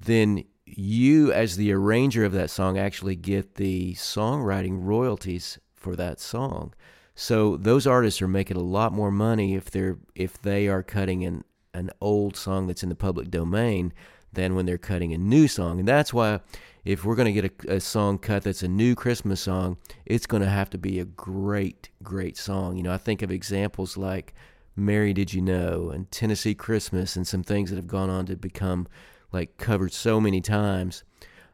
then 0.00 0.44
you, 0.64 1.32
as 1.32 1.56
the 1.56 1.72
arranger 1.72 2.24
of 2.24 2.32
that 2.32 2.50
song, 2.50 2.76
actually 2.78 3.16
get 3.16 3.54
the 3.54 3.94
songwriting 3.94 4.78
royalties 4.82 5.58
for 5.74 5.94
that 5.96 6.20
song. 6.20 6.74
So 7.14 7.56
those 7.56 7.86
artists 7.86 8.20
are 8.20 8.28
making 8.28 8.56
a 8.56 8.62
lot 8.62 8.92
more 8.92 9.10
money 9.10 9.54
if 9.54 9.70
they're 9.70 9.98
if 10.14 10.40
they 10.42 10.68
are 10.68 10.82
cutting 10.82 11.24
an 11.24 11.44
an 11.72 11.90
old 12.00 12.36
song 12.36 12.66
that's 12.66 12.82
in 12.82 12.88
the 12.88 12.94
public 12.94 13.30
domain 13.30 13.92
than 14.32 14.54
when 14.54 14.66
they're 14.66 14.78
cutting 14.78 15.12
a 15.12 15.18
new 15.18 15.46
song. 15.48 15.78
And 15.78 15.88
that's 15.88 16.12
why 16.12 16.40
if 16.84 17.04
we're 17.04 17.14
going 17.14 17.34
to 17.34 17.40
get 17.40 17.64
a, 17.66 17.74
a, 17.74 17.80
song 17.80 18.18
cut 18.18 18.44
that's 18.44 18.62
a 18.62 18.68
new 18.68 18.94
Christmas 18.94 19.40
song, 19.40 19.76
it's 20.04 20.26
going 20.26 20.42
to 20.42 20.48
have 20.48 20.70
to 20.70 20.78
be 20.78 21.00
a 21.00 21.04
great, 21.04 21.90
great 22.02 22.36
song. 22.36 22.76
You 22.76 22.82
know, 22.82 22.92
I 22.92 22.98
think 22.98 23.22
of 23.22 23.30
examples 23.30 23.96
like 23.96 24.34
Mary 24.76 25.12
Did 25.12 25.32
You 25.32 25.40
Know 25.40 25.90
and 25.90 26.10
Tennessee 26.10 26.54
Christmas 26.54 27.16
and 27.16 27.26
some 27.26 27.42
things 27.42 27.70
that 27.70 27.76
have 27.76 27.86
gone 27.86 28.10
on 28.10 28.26
to 28.26 28.36
become 28.36 28.86
like 29.32 29.56
covered 29.56 29.92
so 29.92 30.20
many 30.20 30.40
times. 30.40 31.02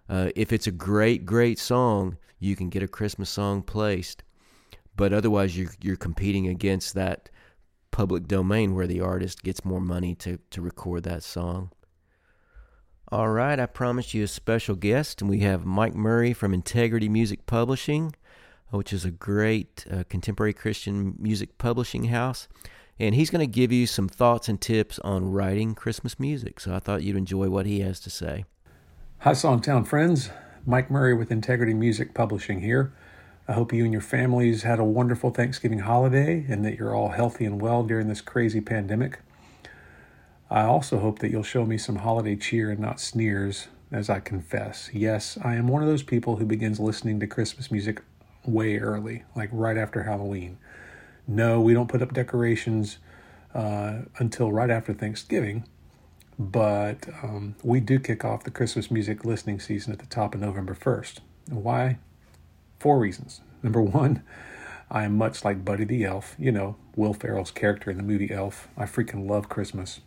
Uh, 0.09 0.31
if 0.37 0.53
it's 0.53 0.67
a 0.67 0.73
great, 0.73 1.25
great 1.25 1.59
song, 1.59 2.19
you 2.39 2.57
can 2.57 2.69
get 2.69 2.83
a 2.83 2.89
Christmas 2.89 3.31
song 3.31 3.63
placed. 3.63 4.23
But 4.97 5.13
otherwise, 5.13 5.57
you're, 5.57 5.71
you're 5.81 5.97
competing 5.97 6.49
against 6.49 6.95
that 6.95 7.31
public 7.93 8.27
domain 8.27 8.75
where 8.75 8.87
the 8.87 9.01
artist 9.01 9.43
gets 9.43 9.65
more 9.65 9.81
money 9.81 10.15
to, 10.17 10.39
to 10.51 10.61
record 10.61 11.05
that 11.05 11.23
song. 11.23 11.71
All 13.11 13.29
right, 13.29 13.61
I 13.61 13.67
promised 13.67 14.15
you 14.15 14.25
a 14.25 14.29
special 14.29 14.75
guest, 14.75 15.21
and 15.21 15.31
we 15.31 15.41
have 15.41 15.67
Mike 15.67 15.95
Murray 15.95 16.33
from 16.33 16.55
Integrity 16.55 17.09
Music 17.09 17.47
Publishing, 17.47 18.15
which 18.71 18.93
is 18.93 19.05
a 19.05 19.11
great 19.11 19.85
uh, 19.91 20.05
contemporary 20.09 20.55
Christian 20.55 21.15
music 21.19 21.59
publishing 21.59 22.05
house. 22.05 22.49
And 22.99 23.15
he's 23.15 23.31
going 23.31 23.41
to 23.41 23.53
give 23.53 23.73
you 23.73 23.87
some 23.87 24.09
thoughts 24.09 24.49
and 24.49 24.61
tips 24.61 24.99
on 25.01 25.33
writing 25.33 25.75
Christmas 25.75 26.21
music. 26.21 26.61
So 26.61 26.75
I 26.75 26.79
thought 26.79 27.03
you'd 27.03 27.17
enjoy 27.17 27.49
what 27.49 27.67
he 27.67 27.81
has 27.81 27.99
to 28.01 28.11
say. 28.11 28.45
Hi, 29.21 29.33
Songtown 29.33 29.87
friends. 29.87 30.31
Mike 30.65 30.91
Murray 30.91 31.15
with 31.15 31.33
Integrity 31.33 31.75
Music 31.75 32.15
Publishing 32.15 32.61
here. 32.61 32.93
I 33.49 33.53
hope 33.55 33.73
you 33.73 33.83
and 33.83 33.93
your 33.93 34.03
families 34.03 34.63
had 34.63 34.79
a 34.79 34.85
wonderful 34.85 35.31
Thanksgiving 35.31 35.81
holiday 35.81 36.45
and 36.49 36.65
that 36.65 36.79
you're 36.79 36.95
all 36.95 37.09
healthy 37.09 37.45
and 37.45 37.61
well 37.61 37.83
during 37.83 38.07
this 38.07 38.21
crazy 38.21 38.61
pandemic. 38.61 39.19
I 40.49 40.63
also 40.63 41.01
hope 41.01 41.19
that 41.19 41.31
you'll 41.31 41.43
show 41.43 41.67
me 41.67 41.79
some 41.79 41.97
holiday 41.97 42.37
cheer 42.37 42.71
and 42.71 42.79
not 42.79 43.01
sneers 43.01 43.67
as 43.91 44.09
I 44.09 44.21
confess. 44.21 44.91
Yes, 44.93 45.37
I 45.43 45.57
am 45.57 45.67
one 45.67 45.83
of 45.83 45.89
those 45.89 46.05
people 46.05 46.37
who 46.37 46.47
begins 46.47 46.79
listening 46.79 47.19
to 47.21 47.27
Christmas 47.27 47.71
music 47.71 48.03
way 48.47 48.79
early, 48.79 49.25
like 49.35 49.49
right 49.51 49.77
after 49.77 50.05
Halloween. 50.05 50.59
No, 51.27 51.61
we 51.61 51.75
don't 51.75 51.89
put 51.89 52.03
up 52.03 52.13
decorations 52.13 52.99
uh, 53.55 54.03
until 54.19 54.53
right 54.53 54.71
after 54.71 54.93
Thanksgiving, 54.93 55.65
but 56.39 57.09
um, 57.23 57.55
we 57.63 57.81
do 57.81 57.99
kick 57.99 58.25
off 58.25 58.45
the 58.45 58.51
Christmas 58.51 58.91
music 58.91 59.25
listening 59.25 59.61
season 59.61 59.93
at 59.93 59.99
the 59.99 60.07
top 60.07 60.35
of 60.35 60.41
November 60.41 60.75
1st. 60.75 61.21
And 61.49 61.63
why? 61.63 61.99
Four 62.79 62.99
reasons. 62.99 63.41
Number 63.63 63.81
one, 63.81 64.23
I 64.91 65.05
am 65.05 65.17
much 65.17 65.45
like 65.45 65.65
Buddy 65.65 65.85
the 65.85 66.05
Elf, 66.05 66.35
you 66.39 66.51
know, 66.51 66.77
Will 66.97 67.15
Ferrell's 67.15 67.51
character 67.51 67.91
in 67.91 67.97
the 67.97 68.03
movie 68.03 68.31
Elf. 68.31 68.69
I 68.77 68.85
freaking 68.85 69.29
love 69.29 69.49
Christmas. 69.49 70.01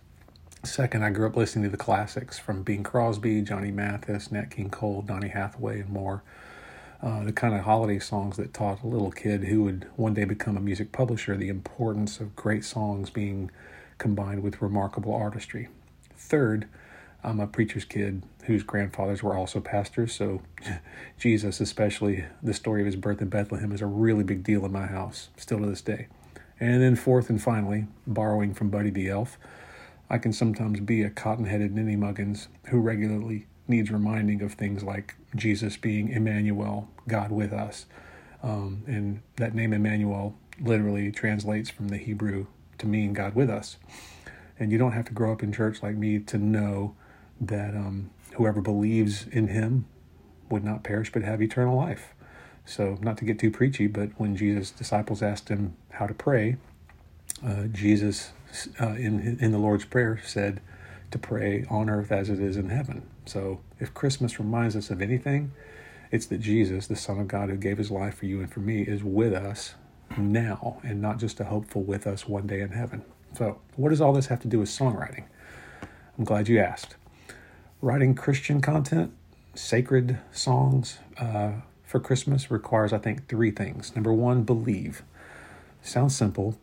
Second, 0.63 1.03
I 1.03 1.11
grew 1.11 1.27
up 1.27 1.35
listening 1.35 1.65
to 1.65 1.69
the 1.69 1.77
classics 1.77 2.39
from 2.39 2.63
Bing 2.63 2.83
Crosby, 2.83 3.41
Johnny 3.41 3.71
Mathis, 3.71 4.31
Nat 4.31 4.49
King 4.49 4.69
Cole, 4.69 5.01
Donny 5.03 5.29
Hathaway, 5.29 5.81
and 5.81 5.89
more. 5.89 6.23
Uh, 7.05 7.23
the 7.23 7.31
kind 7.31 7.53
of 7.53 7.61
holiday 7.61 7.99
songs 7.99 8.35
that 8.35 8.51
taught 8.51 8.81
a 8.81 8.87
little 8.87 9.11
kid 9.11 9.43
who 9.43 9.61
would 9.61 9.87
one 9.95 10.15
day 10.15 10.23
become 10.23 10.57
a 10.57 10.59
music 10.59 10.91
publisher 10.91 11.37
the 11.37 11.49
importance 11.49 12.19
of 12.19 12.35
great 12.35 12.65
songs 12.65 13.11
being 13.11 13.51
combined 13.99 14.41
with 14.41 14.59
remarkable 14.59 15.13
artistry. 15.13 15.69
Third, 16.17 16.67
I'm 17.23 17.39
a 17.39 17.45
preacher's 17.45 17.85
kid 17.85 18.23
whose 18.45 18.63
grandfathers 18.63 19.21
were 19.21 19.37
also 19.37 19.59
pastors, 19.59 20.15
so 20.15 20.41
Jesus, 21.19 21.59
especially 21.59 22.25
the 22.41 22.55
story 22.55 22.81
of 22.81 22.87
his 22.87 22.95
birth 22.95 23.21
in 23.21 23.29
Bethlehem, 23.29 23.71
is 23.71 23.81
a 23.81 23.85
really 23.85 24.23
big 24.23 24.43
deal 24.43 24.65
in 24.65 24.71
my 24.71 24.87
house, 24.87 25.29
still 25.37 25.59
to 25.59 25.67
this 25.67 25.83
day. 25.83 26.07
And 26.59 26.81
then, 26.81 26.95
fourth 26.95 27.29
and 27.29 27.39
finally, 27.39 27.85
borrowing 28.07 28.55
from 28.55 28.71
Buddy 28.71 28.89
the 28.89 29.09
Elf, 29.09 29.37
I 30.09 30.17
can 30.17 30.33
sometimes 30.33 30.79
be 30.79 31.03
a 31.03 31.11
cotton 31.11 31.45
headed 31.45 31.75
ninny 31.75 31.95
muggins 31.95 32.47
who 32.69 32.79
regularly 32.79 33.45
needs 33.67 33.91
reminding 33.91 34.41
of 34.41 34.53
things 34.53 34.83
like 34.83 35.15
Jesus 35.35 35.77
being 35.77 36.09
Emmanuel, 36.09 36.89
God 37.07 37.31
with 37.31 37.51
us. 37.51 37.85
Um, 38.43 38.83
and 38.85 39.21
that 39.37 39.55
name 39.55 39.73
Emmanuel 39.73 40.35
literally 40.61 41.11
translates 41.11 41.69
from 41.69 41.89
the 41.89 41.97
Hebrew 41.97 42.45
to 42.77 42.87
mean 42.87 43.13
God 43.13 43.35
with 43.35 43.49
us. 43.49 43.77
And 44.59 44.71
you 44.71 44.77
don't 44.77 44.93
have 44.93 45.05
to 45.05 45.13
grow 45.13 45.31
up 45.31 45.43
in 45.43 45.51
church 45.51 45.81
like 45.81 45.95
me 45.95 46.19
to 46.19 46.37
know 46.37 46.95
that 47.41 47.75
um, 47.75 48.11
whoever 48.35 48.61
believes 48.61 49.27
in 49.27 49.47
him 49.47 49.85
would 50.49 50.63
not 50.63 50.83
perish 50.83 51.11
but 51.11 51.23
have 51.23 51.41
eternal 51.41 51.75
life. 51.75 52.13
So, 52.65 52.97
not 53.01 53.17
to 53.19 53.25
get 53.25 53.37
too 53.37 53.51
preachy, 53.51 53.85
but 53.87 54.09
when 54.17 54.35
Jesus' 54.35 54.71
disciples 54.71 55.21
asked 55.21 55.49
him 55.49 55.75
how 55.91 56.07
to 56.07 56.13
pray, 56.13 56.57
uh, 57.45 57.65
Jesus 57.65 58.31
uh, 58.81 58.93
in 58.93 59.37
in 59.39 59.51
the 59.51 59.59
Lord's 59.59 59.85
Prayer 59.85 60.19
said 60.23 60.61
to 61.11 61.19
pray 61.19 61.65
on 61.69 61.89
earth 61.89 62.11
as 62.11 62.29
it 62.29 62.39
is 62.39 62.57
in 62.57 62.69
heaven. 62.69 63.03
So 63.25 63.61
if 63.79 63.93
Christmas 63.93 64.39
reminds 64.39 64.75
us 64.75 64.89
of 64.89 65.01
anything, 65.01 65.51
it's 66.11 66.27
that 66.27 66.39
Jesus, 66.39 66.87
the 66.87 66.95
Son 66.95 67.19
of 67.19 67.27
God 67.27 67.49
who 67.49 67.57
gave 67.57 67.77
his 67.77 67.91
life 67.91 68.15
for 68.15 68.25
you 68.25 68.39
and 68.39 68.51
for 68.51 68.59
me, 68.59 68.83
is 68.83 69.03
with 69.03 69.33
us 69.33 69.75
now 70.17 70.79
and 70.83 71.01
not 71.01 71.17
just 71.17 71.39
a 71.39 71.45
hopeful 71.45 71.81
with 71.83 72.05
us 72.05 72.27
one 72.27 72.47
day 72.47 72.61
in 72.61 72.69
heaven. 72.69 73.03
So, 73.35 73.59
what 73.75 73.89
does 73.89 74.01
all 74.01 74.13
this 74.13 74.27
have 74.27 74.39
to 74.41 74.47
do 74.47 74.59
with 74.59 74.69
songwriting? 74.69 75.25
I'm 76.17 76.23
glad 76.23 76.47
you 76.47 76.59
asked. 76.59 76.95
Writing 77.81 78.15
Christian 78.15 78.61
content, 78.61 79.11
sacred 79.53 80.19
songs 80.31 80.99
uh, 81.17 81.53
for 81.83 81.99
Christmas 81.99 82.49
requires, 82.49 82.93
I 82.93 82.97
think, 82.97 83.27
three 83.27 83.51
things. 83.51 83.93
Number 83.95 84.13
one, 84.13 84.43
believe. 84.43 85.03
Sounds 85.81 86.15
simple, 86.15 86.57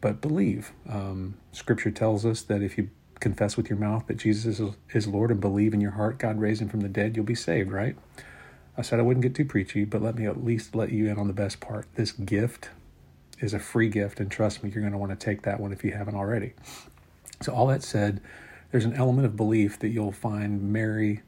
but 0.00 0.20
believe. 0.20 0.72
Um, 0.88 1.34
scripture 1.50 1.90
tells 1.90 2.24
us 2.24 2.42
that 2.42 2.62
if 2.62 2.78
you 2.78 2.90
confess 3.22 3.56
with 3.56 3.70
your 3.70 3.78
mouth 3.78 4.06
that 4.08 4.18
Jesus 4.18 4.60
is, 4.60 4.74
is 4.92 5.06
Lord 5.06 5.30
and 5.30 5.40
believe 5.40 5.72
in 5.72 5.80
your 5.80 5.92
heart 5.92 6.18
God 6.18 6.38
raised 6.38 6.60
him 6.60 6.68
from 6.68 6.80
the 6.80 6.88
dead, 6.88 7.16
you'll 7.16 7.24
be 7.24 7.34
saved, 7.34 7.70
right? 7.70 7.96
I 8.76 8.82
said 8.82 8.98
I 8.98 9.02
wouldn't 9.02 9.22
get 9.22 9.34
too 9.34 9.44
preachy, 9.44 9.84
but 9.84 10.02
let 10.02 10.16
me 10.16 10.26
at 10.26 10.44
least 10.44 10.74
let 10.74 10.90
you 10.90 11.08
in 11.08 11.18
on 11.18 11.28
the 11.28 11.32
best 11.32 11.60
part. 11.60 11.86
This 11.94 12.12
gift 12.12 12.70
is 13.38 13.54
a 13.54 13.58
free 13.58 13.88
gift, 13.88 14.18
and 14.18 14.30
trust 14.30 14.62
me, 14.62 14.70
you're 14.70 14.82
going 14.82 14.92
to 14.92 14.98
want 14.98 15.18
to 15.18 15.24
take 15.24 15.42
that 15.42 15.60
one 15.60 15.72
if 15.72 15.84
you 15.84 15.92
haven't 15.92 16.14
already. 16.14 16.52
So, 17.42 17.52
all 17.52 17.66
that 17.68 17.82
said, 17.82 18.20
there's 18.70 18.84
an 18.84 18.94
element 18.94 19.26
of 19.26 19.36
belief 19.36 19.78
that 19.80 19.88
you'll 19.88 20.12
find 20.12 20.72
Mary, 20.72 21.20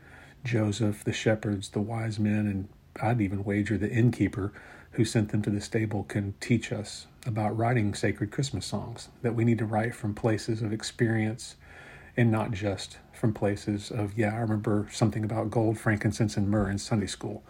Joseph, 0.45 1.05
the 1.05 1.13
shepherds, 1.13 1.71
the 1.71 1.81
wise 1.81 2.19
men, 2.19 2.47
and 2.47 2.69
I'd 3.03 3.21
even 3.21 3.45
wager 3.45 3.77
the 3.77 3.91
innkeeper 3.91 4.53
who 4.93 5.05
sent 5.05 5.31
them 5.31 5.43
to 5.43 5.51
the 5.51 5.61
stable 5.61 6.05
can 6.05 6.35
teach 6.41 6.73
us 6.73 7.07
about 7.27 7.57
writing 7.57 7.95
sacred 7.95 8.31
Christmas 8.31 8.65
songs 8.65 9.09
that 9.23 9.35
we 9.35 9.45
need 9.45 9.59
to 9.59 9.67
write 9.67 9.95
from 9.95 10.15
places 10.15 10.63
of 10.63 10.73
experience 10.73 11.57
and 12.17 12.31
not 12.31 12.53
just 12.53 12.99
from 13.13 13.33
places 13.33 13.91
of, 13.91 14.17
yeah, 14.19 14.35
I 14.35 14.39
remember 14.39 14.89
something 14.93 15.25
about 15.25 15.51
gold, 15.51 15.79
frankincense, 15.79 16.37
and 16.37 16.49
myrrh 16.49 16.71
in 16.71 16.79
Sunday 16.79 17.07
school. 17.07 17.43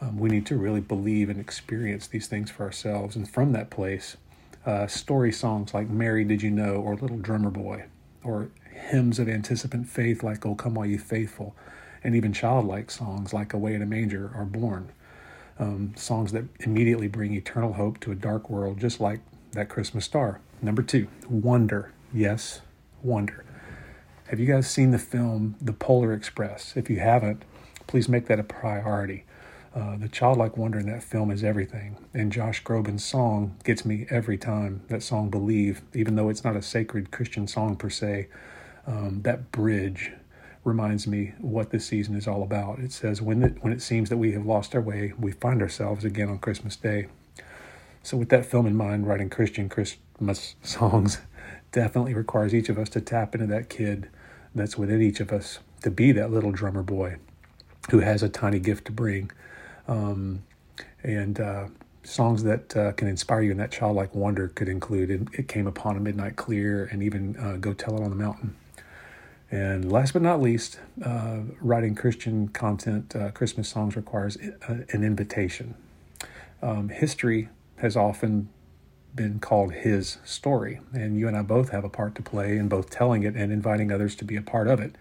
Um, 0.00 0.18
we 0.18 0.30
need 0.30 0.46
to 0.46 0.56
really 0.56 0.80
believe 0.80 1.28
and 1.28 1.38
experience 1.38 2.06
these 2.06 2.26
things 2.26 2.50
for 2.50 2.64
ourselves. 2.64 3.16
And 3.16 3.28
from 3.28 3.52
that 3.52 3.70
place, 3.70 4.16
uh, 4.64 4.86
story 4.86 5.32
songs 5.32 5.74
like 5.74 5.88
Mary 5.88 6.24
Did 6.24 6.42
You 6.42 6.50
Know 6.50 6.76
or 6.76 6.96
Little 6.96 7.18
Drummer 7.18 7.50
Boy, 7.50 7.84
or 8.24 8.50
hymns 8.72 9.18
of 9.18 9.28
anticipant 9.28 9.88
faith 9.88 10.22
like 10.22 10.44
Oh 10.46 10.54
Come 10.54 10.78
All 10.78 10.86
You 10.86 10.98
Faithful, 10.98 11.54
and 12.02 12.16
even 12.16 12.32
childlike 12.32 12.90
songs 12.90 13.32
like 13.32 13.52
Away 13.52 13.74
in 13.74 13.82
a 13.82 13.86
Manger 13.86 14.30
are 14.34 14.44
born. 14.44 14.90
Um, 15.58 15.92
songs 15.96 16.32
that 16.32 16.44
immediately 16.60 17.08
bring 17.08 17.34
eternal 17.34 17.74
hope 17.74 18.00
to 18.00 18.12
a 18.12 18.14
dark 18.14 18.48
world, 18.48 18.78
just 18.78 19.00
like 19.00 19.20
that 19.52 19.68
Christmas 19.68 20.06
star. 20.06 20.40
Number 20.62 20.82
two, 20.82 21.08
wonder. 21.28 21.92
Yes, 22.12 22.62
wonder. 23.02 23.44
Have 24.30 24.38
you 24.38 24.46
guys 24.46 24.70
seen 24.70 24.92
the 24.92 24.98
film 25.00 25.56
The 25.60 25.72
Polar 25.72 26.12
Express? 26.12 26.76
If 26.76 26.88
you 26.88 27.00
haven't, 27.00 27.44
please 27.88 28.08
make 28.08 28.28
that 28.28 28.38
a 28.38 28.44
priority. 28.44 29.24
Uh, 29.74 29.96
the 29.96 30.08
childlike 30.08 30.56
wonder 30.56 30.78
in 30.78 30.86
that 30.86 31.02
film 31.02 31.32
is 31.32 31.42
everything, 31.42 31.96
and 32.14 32.30
Josh 32.30 32.62
Groban's 32.62 33.04
song 33.04 33.56
gets 33.64 33.84
me 33.84 34.06
every 34.08 34.38
time. 34.38 34.82
That 34.86 35.02
song, 35.02 35.30
Believe, 35.30 35.82
even 35.94 36.14
though 36.14 36.28
it's 36.28 36.44
not 36.44 36.54
a 36.54 36.62
sacred 36.62 37.10
Christian 37.10 37.48
song 37.48 37.74
per 37.74 37.90
se, 37.90 38.28
um, 38.86 39.22
that 39.22 39.50
bridge 39.50 40.12
reminds 40.62 41.08
me 41.08 41.32
what 41.40 41.70
this 41.70 41.86
season 41.86 42.14
is 42.14 42.28
all 42.28 42.44
about. 42.44 42.78
It 42.78 42.92
says, 42.92 43.20
when 43.20 43.42
it, 43.42 43.56
when 43.64 43.72
it 43.72 43.82
seems 43.82 44.10
that 44.10 44.18
we 44.18 44.30
have 44.30 44.46
lost 44.46 44.76
our 44.76 44.80
way, 44.80 45.12
we 45.18 45.32
find 45.32 45.60
ourselves 45.60 46.04
again 46.04 46.28
on 46.28 46.38
Christmas 46.38 46.76
Day. 46.76 47.08
So, 48.04 48.16
with 48.16 48.28
that 48.28 48.46
film 48.46 48.68
in 48.68 48.76
mind, 48.76 49.08
writing 49.08 49.28
Christian 49.28 49.68
Christmas 49.68 50.54
songs 50.62 51.18
definitely 51.72 52.14
requires 52.14 52.54
each 52.54 52.68
of 52.68 52.78
us 52.78 52.88
to 52.90 53.00
tap 53.00 53.34
into 53.34 53.48
that 53.48 53.68
kid 53.68 54.08
that's 54.54 54.76
within 54.76 55.00
each 55.02 55.20
of 55.20 55.32
us, 55.32 55.60
to 55.82 55.90
be 55.90 56.12
that 56.12 56.30
little 56.30 56.52
drummer 56.52 56.82
boy 56.82 57.16
who 57.90 58.00
has 58.00 58.22
a 58.22 58.28
tiny 58.28 58.58
gift 58.58 58.84
to 58.86 58.92
bring. 58.92 59.30
Um, 59.88 60.42
and 61.02 61.40
uh, 61.40 61.68
songs 62.02 62.42
that 62.44 62.76
uh, 62.76 62.92
can 62.92 63.08
inspire 63.08 63.42
you 63.42 63.50
in 63.50 63.58
that 63.58 63.70
childlike 63.70 64.14
wonder 64.14 64.48
could 64.48 64.68
include 64.68 65.10
it, 65.10 65.22
it, 65.32 65.48
Came 65.48 65.66
Upon 65.66 65.96
a 65.96 66.00
Midnight 66.00 66.36
Clear 66.36 66.84
and 66.84 67.02
even 67.02 67.36
uh, 67.36 67.56
Go 67.56 67.72
Tell 67.72 67.96
It 67.96 68.02
on 68.02 68.10
the 68.10 68.16
Mountain. 68.16 68.56
And 69.50 69.90
last 69.90 70.12
but 70.12 70.22
not 70.22 70.40
least, 70.40 70.78
uh, 71.04 71.40
writing 71.60 71.96
Christian 71.96 72.48
content, 72.48 73.16
uh, 73.16 73.32
Christmas 73.32 73.68
songs 73.68 73.96
requires 73.96 74.38
uh, 74.68 74.84
an 74.90 75.02
invitation. 75.02 75.74
Um, 76.62 76.88
history 76.88 77.48
has 77.76 77.96
often 77.96 78.48
been 79.14 79.38
called 79.40 79.72
his 79.72 80.18
story, 80.24 80.80
and 80.92 81.18
you 81.18 81.28
and 81.28 81.36
I 81.36 81.42
both 81.42 81.70
have 81.70 81.84
a 81.84 81.88
part 81.88 82.14
to 82.16 82.22
play 82.22 82.56
in 82.56 82.68
both 82.68 82.90
telling 82.90 83.22
it 83.22 83.34
and 83.34 83.52
inviting 83.52 83.90
others 83.90 84.14
to 84.16 84.24
be 84.24 84.36
a 84.36 84.42
part 84.42 84.68
of 84.68 84.80
it. 84.80 84.94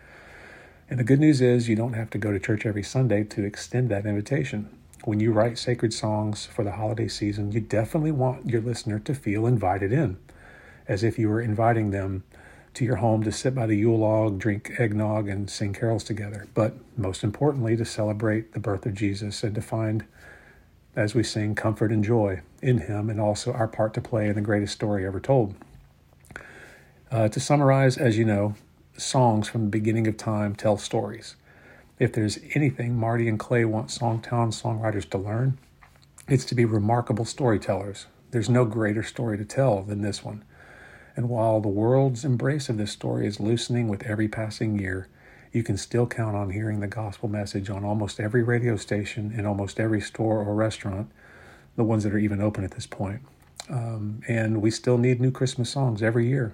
And 0.89 0.99
the 0.99 1.03
good 1.03 1.19
news 1.19 1.41
is, 1.41 1.69
you 1.69 1.75
don't 1.75 1.93
have 1.93 2.09
to 2.11 2.17
go 2.17 2.31
to 2.31 2.39
church 2.39 2.65
every 2.65 2.83
Sunday 2.83 3.23
to 3.25 3.43
extend 3.43 3.89
that 3.89 4.05
invitation. 4.05 4.69
When 5.03 5.19
you 5.19 5.31
write 5.31 5.57
sacred 5.57 5.93
songs 5.93 6.45
for 6.45 6.63
the 6.63 6.71
holiday 6.71 7.07
season, 7.07 7.51
you 7.51 7.61
definitely 7.61 8.11
want 8.11 8.49
your 8.49 8.61
listener 8.61 8.99
to 8.99 9.13
feel 9.13 9.45
invited 9.45 9.93
in, 9.93 10.17
as 10.87 11.03
if 11.03 11.19
you 11.19 11.29
were 11.29 11.41
inviting 11.41 11.91
them 11.91 12.23
to 12.73 12.85
your 12.85 12.97
home 12.97 13.23
to 13.23 13.31
sit 13.31 13.55
by 13.55 13.65
the 13.65 13.75
Yule 13.75 13.99
log, 13.99 14.39
drink 14.39 14.73
eggnog, 14.77 15.27
and 15.27 15.49
sing 15.49 15.73
carols 15.73 16.03
together. 16.03 16.47
But 16.53 16.73
most 16.97 17.23
importantly, 17.23 17.75
to 17.77 17.85
celebrate 17.85 18.53
the 18.53 18.59
birth 18.59 18.85
of 18.85 18.93
Jesus 18.93 19.43
and 19.43 19.55
to 19.55 19.61
find, 19.61 20.05
as 20.95 21.15
we 21.15 21.23
sing, 21.23 21.55
comfort 21.55 21.91
and 21.91 22.03
joy 22.03 22.41
in 22.61 22.79
Him 22.79 23.09
and 23.09 23.19
also 23.19 23.53
our 23.53 23.67
part 23.67 23.93
to 23.93 24.01
play 24.01 24.27
in 24.27 24.35
the 24.35 24.41
greatest 24.41 24.73
story 24.73 25.05
ever 25.05 25.19
told. 25.19 25.55
Uh, 27.11 27.27
to 27.29 27.39
summarize, 27.39 27.97
as 27.97 28.17
you 28.17 28.25
know, 28.25 28.55
songs 28.97 29.47
from 29.47 29.65
the 29.65 29.69
beginning 29.69 30.07
of 30.07 30.17
time 30.17 30.55
tell 30.55 30.77
stories. 30.77 31.35
If 31.97 32.13
there's 32.13 32.39
anything 32.53 32.95
Marty 32.95 33.27
and 33.27 33.39
Clay 33.39 33.65
want 33.65 33.87
Songtown 33.89 34.53
songwriters 34.53 35.09
to 35.09 35.17
learn, 35.17 35.57
it's 36.27 36.45
to 36.45 36.55
be 36.55 36.65
remarkable 36.65 37.25
storytellers. 37.25 38.05
There's 38.31 38.49
no 38.49 38.63
greater 38.65 39.03
story 39.03 39.37
to 39.37 39.45
tell 39.45 39.81
than 39.81 40.01
this 40.01 40.23
one. 40.23 40.43
And 41.15 41.27
while 41.27 41.59
the 41.59 41.67
world's 41.67 42.23
embrace 42.23 42.69
of 42.69 42.77
this 42.77 42.91
story 42.91 43.25
is 43.25 43.39
loosening 43.39 43.87
with 43.87 44.03
every 44.03 44.27
passing 44.27 44.79
year, 44.79 45.07
you 45.51 45.63
can 45.63 45.77
still 45.77 46.05
count 46.05 46.35
on 46.35 46.51
hearing 46.51 46.79
the 46.79 46.87
gospel 46.87 47.29
message 47.29 47.69
on 47.69 47.83
almost 47.83 48.19
every 48.19 48.43
radio 48.43 48.75
station 48.75 49.33
in 49.35 49.45
almost 49.45 49.79
every 49.79 50.01
store 50.01 50.39
or 50.39 50.53
restaurant, 50.55 51.09
the 51.75 51.83
ones 51.83 52.03
that 52.03 52.13
are 52.13 52.19
even 52.19 52.41
open 52.41 52.63
at 52.63 52.71
this 52.71 52.85
point. 52.85 53.21
Um, 53.69 54.21
and 54.27 54.61
we 54.61 54.71
still 54.71 54.97
need 54.97 55.19
new 55.19 55.31
Christmas 55.31 55.69
songs 55.69 56.01
every 56.01 56.27
year. 56.27 56.53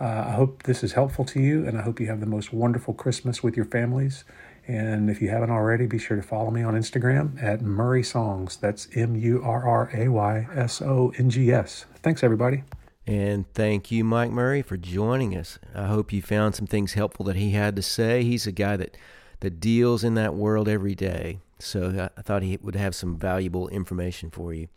Uh, 0.00 0.24
I 0.28 0.30
hope 0.30 0.62
this 0.62 0.82
is 0.82 0.92
helpful 0.92 1.24
to 1.26 1.40
you, 1.40 1.66
and 1.66 1.76
I 1.76 1.82
hope 1.82 2.00
you 2.00 2.06
have 2.06 2.20
the 2.20 2.26
most 2.26 2.52
wonderful 2.52 2.94
Christmas 2.94 3.42
with 3.42 3.56
your 3.56 3.66
families. 3.66 4.24
And 4.66 5.10
if 5.10 5.20
you 5.20 5.28
haven't 5.28 5.50
already, 5.50 5.86
be 5.86 5.98
sure 5.98 6.16
to 6.16 6.22
follow 6.22 6.50
me 6.50 6.62
on 6.62 6.74
Instagram 6.74 7.42
at 7.42 7.60
Murray 7.60 8.02
Songs. 8.02 8.56
That's 8.56 8.88
M 8.94 9.16
U 9.16 9.42
R 9.44 9.66
R 9.66 9.90
A 9.92 10.08
Y 10.08 10.46
S 10.54 10.80
O 10.80 11.12
N 11.18 11.28
G 11.28 11.52
S. 11.52 11.86
Thanks, 12.02 12.22
everybody. 12.22 12.62
And 13.06 13.52
thank 13.54 13.90
you, 13.90 14.04
Mike 14.04 14.30
Murray, 14.30 14.62
for 14.62 14.76
joining 14.76 15.36
us. 15.36 15.58
I 15.74 15.86
hope 15.86 16.12
you 16.12 16.22
found 16.22 16.54
some 16.54 16.66
things 16.66 16.92
helpful 16.92 17.24
that 17.26 17.36
he 17.36 17.52
had 17.52 17.74
to 17.76 17.82
say. 17.82 18.22
He's 18.22 18.46
a 18.46 18.52
guy 18.52 18.76
that, 18.76 18.96
that 19.40 19.60
deals 19.60 20.04
in 20.04 20.14
that 20.14 20.34
world 20.34 20.68
every 20.68 20.94
day. 20.94 21.40
So 21.58 22.08
I 22.16 22.22
thought 22.22 22.42
he 22.42 22.58
would 22.60 22.76
have 22.76 22.94
some 22.94 23.18
valuable 23.18 23.68
information 23.68 24.30
for 24.30 24.52
you. 24.52 24.68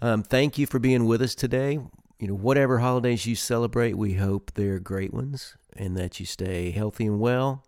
Um, 0.00 0.22
thank 0.22 0.58
you 0.58 0.66
for 0.66 0.78
being 0.78 1.06
with 1.06 1.22
us 1.22 1.34
today. 1.34 1.78
You 2.18 2.28
know, 2.28 2.34
whatever 2.34 2.78
holidays 2.78 3.26
you 3.26 3.34
celebrate, 3.34 3.96
we 3.96 4.14
hope 4.14 4.52
they're 4.54 4.78
great 4.78 5.12
ones 5.12 5.56
and 5.76 5.96
that 5.96 6.20
you 6.20 6.26
stay 6.26 6.70
healthy 6.70 7.06
and 7.06 7.20
well. 7.20 7.64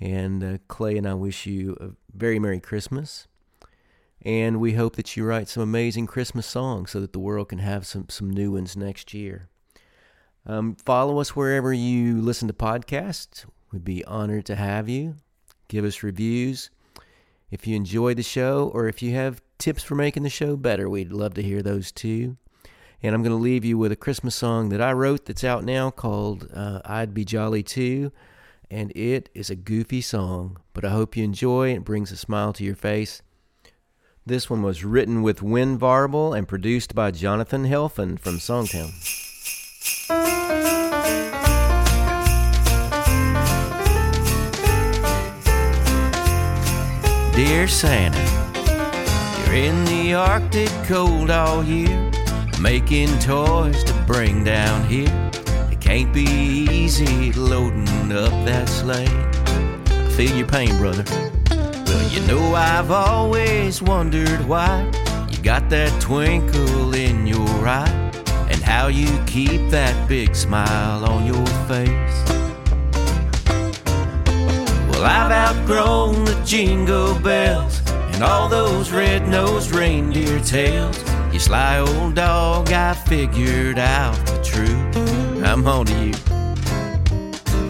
And 0.00 0.42
uh, 0.42 0.58
Clay 0.68 0.96
and 0.96 1.06
I 1.06 1.14
wish 1.14 1.46
you 1.46 1.76
a 1.80 1.90
very 2.16 2.38
Merry 2.38 2.60
Christmas. 2.60 3.28
And 4.24 4.60
we 4.60 4.74
hope 4.74 4.96
that 4.96 5.16
you 5.16 5.24
write 5.24 5.48
some 5.48 5.62
amazing 5.62 6.06
Christmas 6.06 6.46
songs 6.46 6.92
so 6.92 7.00
that 7.00 7.12
the 7.12 7.18
world 7.18 7.48
can 7.48 7.58
have 7.58 7.86
some, 7.86 8.08
some 8.08 8.30
new 8.30 8.52
ones 8.52 8.76
next 8.76 9.12
year. 9.12 9.48
Um, 10.46 10.76
follow 10.76 11.18
us 11.18 11.34
wherever 11.34 11.72
you 11.72 12.20
listen 12.20 12.48
to 12.48 12.54
podcasts. 12.54 13.44
We'd 13.72 13.84
be 13.84 14.04
honored 14.04 14.46
to 14.46 14.56
have 14.56 14.88
you. 14.88 15.16
Give 15.68 15.84
us 15.84 16.02
reviews. 16.02 16.70
If 17.50 17.66
you 17.66 17.76
enjoy 17.76 18.14
the 18.14 18.22
show 18.22 18.70
or 18.72 18.88
if 18.88 19.02
you 19.02 19.14
have 19.14 19.42
tips 19.58 19.82
for 19.82 19.94
making 19.94 20.22
the 20.22 20.30
show 20.30 20.56
better, 20.56 20.88
we'd 20.88 21.12
love 21.12 21.34
to 21.34 21.42
hear 21.42 21.62
those 21.62 21.90
too. 21.90 22.36
And 23.02 23.14
I'm 23.14 23.22
going 23.22 23.36
to 23.36 23.42
leave 23.42 23.64
you 23.64 23.76
with 23.76 23.90
a 23.90 23.96
Christmas 23.96 24.34
song 24.34 24.68
that 24.68 24.80
I 24.80 24.92
wrote 24.92 25.26
that's 25.26 25.42
out 25.42 25.64
now 25.64 25.90
called 25.90 26.48
uh, 26.54 26.80
I'd 26.84 27.12
Be 27.12 27.24
Jolly 27.24 27.62
Too. 27.62 28.12
And 28.70 28.90
it 28.96 29.28
is 29.34 29.50
a 29.50 29.56
goofy 29.56 30.00
song, 30.00 30.58
but 30.72 30.84
I 30.84 30.90
hope 30.90 31.16
you 31.16 31.24
enjoy. 31.24 31.74
It 31.74 31.84
brings 31.84 32.12
a 32.12 32.16
smile 32.16 32.52
to 32.54 32.64
your 32.64 32.76
face. 32.76 33.20
This 34.24 34.48
one 34.48 34.62
was 34.62 34.84
written 34.84 35.22
with 35.22 35.42
Win 35.42 35.76
Varble 35.76 36.38
and 36.38 36.46
produced 36.46 36.94
by 36.94 37.10
Jonathan 37.10 37.64
Helfen 37.64 38.20
from 38.20 38.36
Songtown. 38.38 38.92
Dear 47.34 47.66
Santa, 47.66 48.22
you're 49.44 49.56
in 49.56 49.84
the 49.86 50.14
Arctic 50.14 50.70
cold 50.84 51.28
all 51.30 51.64
year, 51.64 52.12
making 52.60 53.08
toys 53.18 53.82
to 53.82 54.04
bring 54.06 54.44
down 54.44 54.88
here. 54.88 55.30
It 55.72 55.80
can't 55.80 56.14
be 56.14 56.22
easy 56.22 57.32
loading 57.32 58.12
up 58.12 58.30
that 58.44 58.68
sleigh. 58.68 59.08
I 59.08 60.08
feel 60.10 60.36
your 60.36 60.46
pain, 60.46 60.78
brother. 60.78 61.04
Well, 61.92 62.08
you 62.10 62.20
know 62.26 62.54
I've 62.54 62.90
always 62.90 63.82
wondered 63.82 64.48
why 64.48 64.90
you 65.30 65.36
got 65.42 65.68
that 65.68 66.00
twinkle 66.00 66.94
in 66.94 67.26
your 67.26 67.68
eye 67.68 68.10
and 68.48 68.62
how 68.62 68.86
you 68.86 69.06
keep 69.26 69.68
that 69.68 70.08
big 70.08 70.34
smile 70.34 71.04
on 71.04 71.26
your 71.26 71.46
face. 71.68 72.30
Well, 74.88 75.04
I've 75.04 75.32
outgrown 75.32 76.24
the 76.24 76.42
jingle 76.46 77.14
bells 77.18 77.82
and 78.14 78.22
all 78.22 78.48
those 78.48 78.90
red-nosed 78.90 79.72
reindeer 79.72 80.40
tales. 80.40 80.98
You 81.30 81.40
sly 81.40 81.78
old 81.78 82.14
dog, 82.14 82.72
I 82.72 82.94
figured 82.94 83.78
out 83.78 84.16
the 84.24 84.42
truth. 84.42 85.44
I'm 85.44 85.66
on 85.66 85.84
to 85.84 86.06
you. 86.06 86.14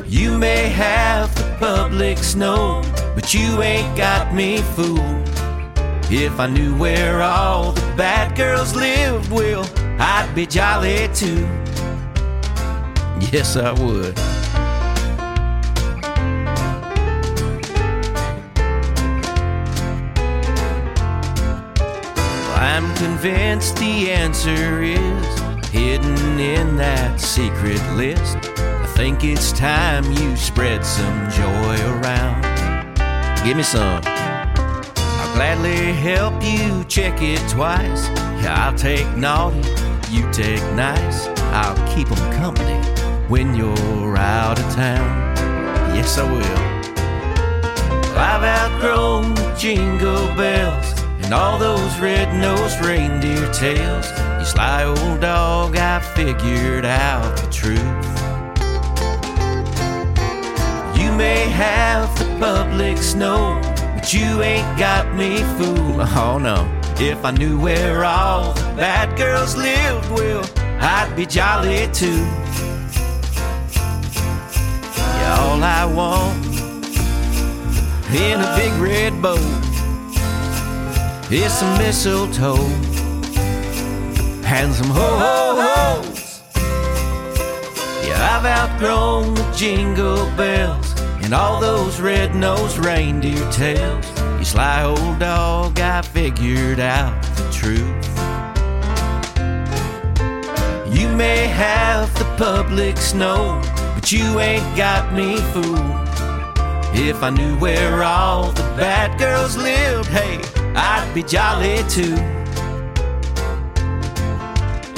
You 0.07 0.39
may 0.39 0.69
have 0.69 1.35
the 1.35 1.57
public 1.59 2.19
snow 2.19 2.83
but 3.15 3.35
you 3.35 3.63
ain't 3.63 3.97
got 3.97 4.35
me 4.35 4.59
fooled. 4.59 5.29
If 6.11 6.39
I 6.39 6.47
knew 6.47 6.77
where 6.77 7.23
all 7.23 7.73
the 7.73 7.95
bad 7.97 8.37
girls 8.37 8.75
lived, 8.75 9.31
well, 9.31 9.65
I'd 9.99 10.33
be 10.35 10.47
jolly 10.47 11.09
too. 11.15 11.49
Yes, 13.33 13.57
I 13.57 13.73
would. 13.73 14.19
I'm 22.55 22.95
convinced 22.97 23.77
the 23.77 24.11
answer 24.11 24.83
is 24.83 25.69
hidden 25.69 26.39
in 26.39 26.77
that 26.77 27.21
secret 27.21 27.83
list. 27.95 28.37
I 28.59 28.87
think 28.97 29.25
it's 29.25 29.53
time 29.53 30.05
you 30.13 30.37
spread 30.37 30.85
some 30.85 31.31
joy 31.31 31.77
around. 31.99 32.62
Give 33.45 33.57
me 33.57 33.65
some. 33.65 34.01
I'll 34.05 35.35
gladly 35.35 35.93
help 35.93 36.35
you 36.43 36.85
check 36.85 37.21
it 37.21 37.41
twice. 37.51 38.09
Yeah, 38.41 38.69
I'll 38.69 38.79
take 38.79 39.17
naughty, 39.17 39.69
you 40.11 40.31
take 40.33 40.63
nice. 40.75 41.27
I'll 41.53 41.77
keep 41.93 42.09
'em 42.11 42.33
company 42.39 42.79
when 43.27 43.57
you're 43.57 44.17
out 44.17 44.61
of 44.61 44.75
town. 44.75 45.35
Yes, 45.93 46.19
I 46.19 46.23
will. 46.23 46.63
I've 48.17 48.45
outgrown 48.45 49.35
jingle 49.59 50.29
bells 50.37 50.95
and 51.23 51.35
all 51.35 51.59
those 51.59 51.99
red-nosed 51.99 52.81
reindeer 52.85 53.53
tales. 53.53 54.07
You 54.39 54.45
sly 54.45 54.85
old 54.85 55.21
dog, 55.21 55.77
I 55.77 55.99
figured 55.99 56.85
out 56.85 57.37
the 57.37 57.49
truth. 57.51 58.22
You 61.13 61.19
may 61.19 61.45
have 61.51 62.09
the 62.19 62.25
public 62.41 62.97
snow, 62.97 63.61
but 63.95 64.15
you 64.15 64.41
ain't 64.41 64.79
got 64.79 65.15
me 65.15 65.43
fooled. 65.59 66.01
Oh 66.17 66.39
no. 66.39 66.67
If 66.97 67.23
I 67.23 67.33
knew 67.33 67.61
where 67.61 68.03
all 68.03 68.55
the 68.55 68.63
bad 68.77 69.15
girls 69.19 69.55
lived, 69.55 70.11
well, 70.11 70.43
I'd 70.81 71.15
be 71.15 71.27
jolly 71.27 71.87
too. 71.93 72.25
Yeah, 74.97 75.37
all 75.41 75.63
I 75.63 75.85
want 75.85 76.47
in 78.15 78.41
a 78.41 78.57
big 78.57 78.73
red 78.81 79.21
boat 79.21 79.39
is 81.31 81.53
some 81.53 81.77
mistletoe 81.77 82.57
and 84.47 84.73
some 84.73 84.89
ho 84.89 85.09
ho 85.25 85.61
ho's. 85.61 86.12
I've 88.17 88.45
outgrown 88.45 89.35
the 89.35 89.53
jingle 89.57 90.27
bells 90.37 90.95
and 91.23 91.33
all 91.33 91.61
those 91.61 92.01
red 92.01 92.35
nosed 92.35 92.79
reindeer 92.79 93.51
tales. 93.51 94.07
You 94.39 94.45
sly 94.45 94.83
old 94.85 95.19
dog, 95.19 95.79
I 95.79 96.03
figured 96.03 96.81
out 96.81 97.23
the 97.23 97.51
truth. 97.53 98.09
You 100.93 101.09
may 101.09 101.47
have 101.47 102.13
the 102.19 102.25
public 102.37 102.97
snow, 102.97 103.61
but 103.95 104.11
you 104.11 104.41
ain't 104.41 104.77
got 104.77 105.13
me 105.15 105.37
fooled. 105.53 106.03
If 106.95 107.23
I 107.23 107.31
knew 107.31 107.57
where 107.59 108.03
all 108.03 108.53
the 108.53 108.63
bad 108.77 109.19
girls 109.19 109.57
lived, 109.57 110.09
hey, 110.09 110.39
I'd 110.75 111.11
be 111.15 111.23
jolly 111.23 111.83
too. 111.89 112.42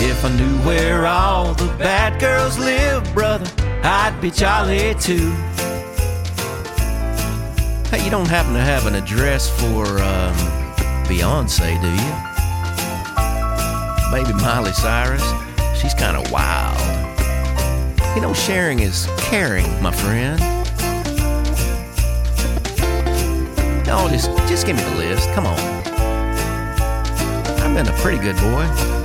If 0.07 0.23
I 0.23 0.29
knew 0.37 0.59
where 0.59 1.07
all 1.07 1.55
the 1.55 1.67
bad 1.79 2.21
girls 2.21 2.59
live, 2.59 3.03
brother, 3.15 3.51
I'd 3.83 4.21
be 4.21 4.31
jolly 4.31 4.95
too. 4.97 5.31
Hey, 7.89 8.05
you 8.05 8.11
don't 8.11 8.29
happen 8.29 8.53
to 8.53 8.61
have 8.61 8.87
an 8.87 8.97
address 8.97 9.49
for 9.59 9.87
um, 9.87 10.35
Beyonce, 11.09 11.81
do 11.81 11.89
you? 11.89 12.15
Maybe 14.13 14.35
Miley 14.43 14.73
Cyrus? 14.73 15.25
She's 15.81 15.95
kind 15.95 16.19
of 16.19 16.31
wild. 16.31 16.79
You 18.15 18.21
know, 18.21 18.35
sharing 18.35 18.81
is 18.81 19.09
caring, 19.17 19.67
my 19.83 19.91
friend. 19.91 20.39
No, 23.87 24.07
just 24.11 24.29
just 24.49 24.67
give 24.67 24.77
me 24.77 24.83
the 24.83 24.97
list. 24.97 25.31
Come 25.31 25.47
on. 25.47 25.59
I've 27.59 27.75
been 27.75 27.89
a 27.89 27.99
pretty 28.01 28.19
good 28.19 28.37
boy. 28.37 29.04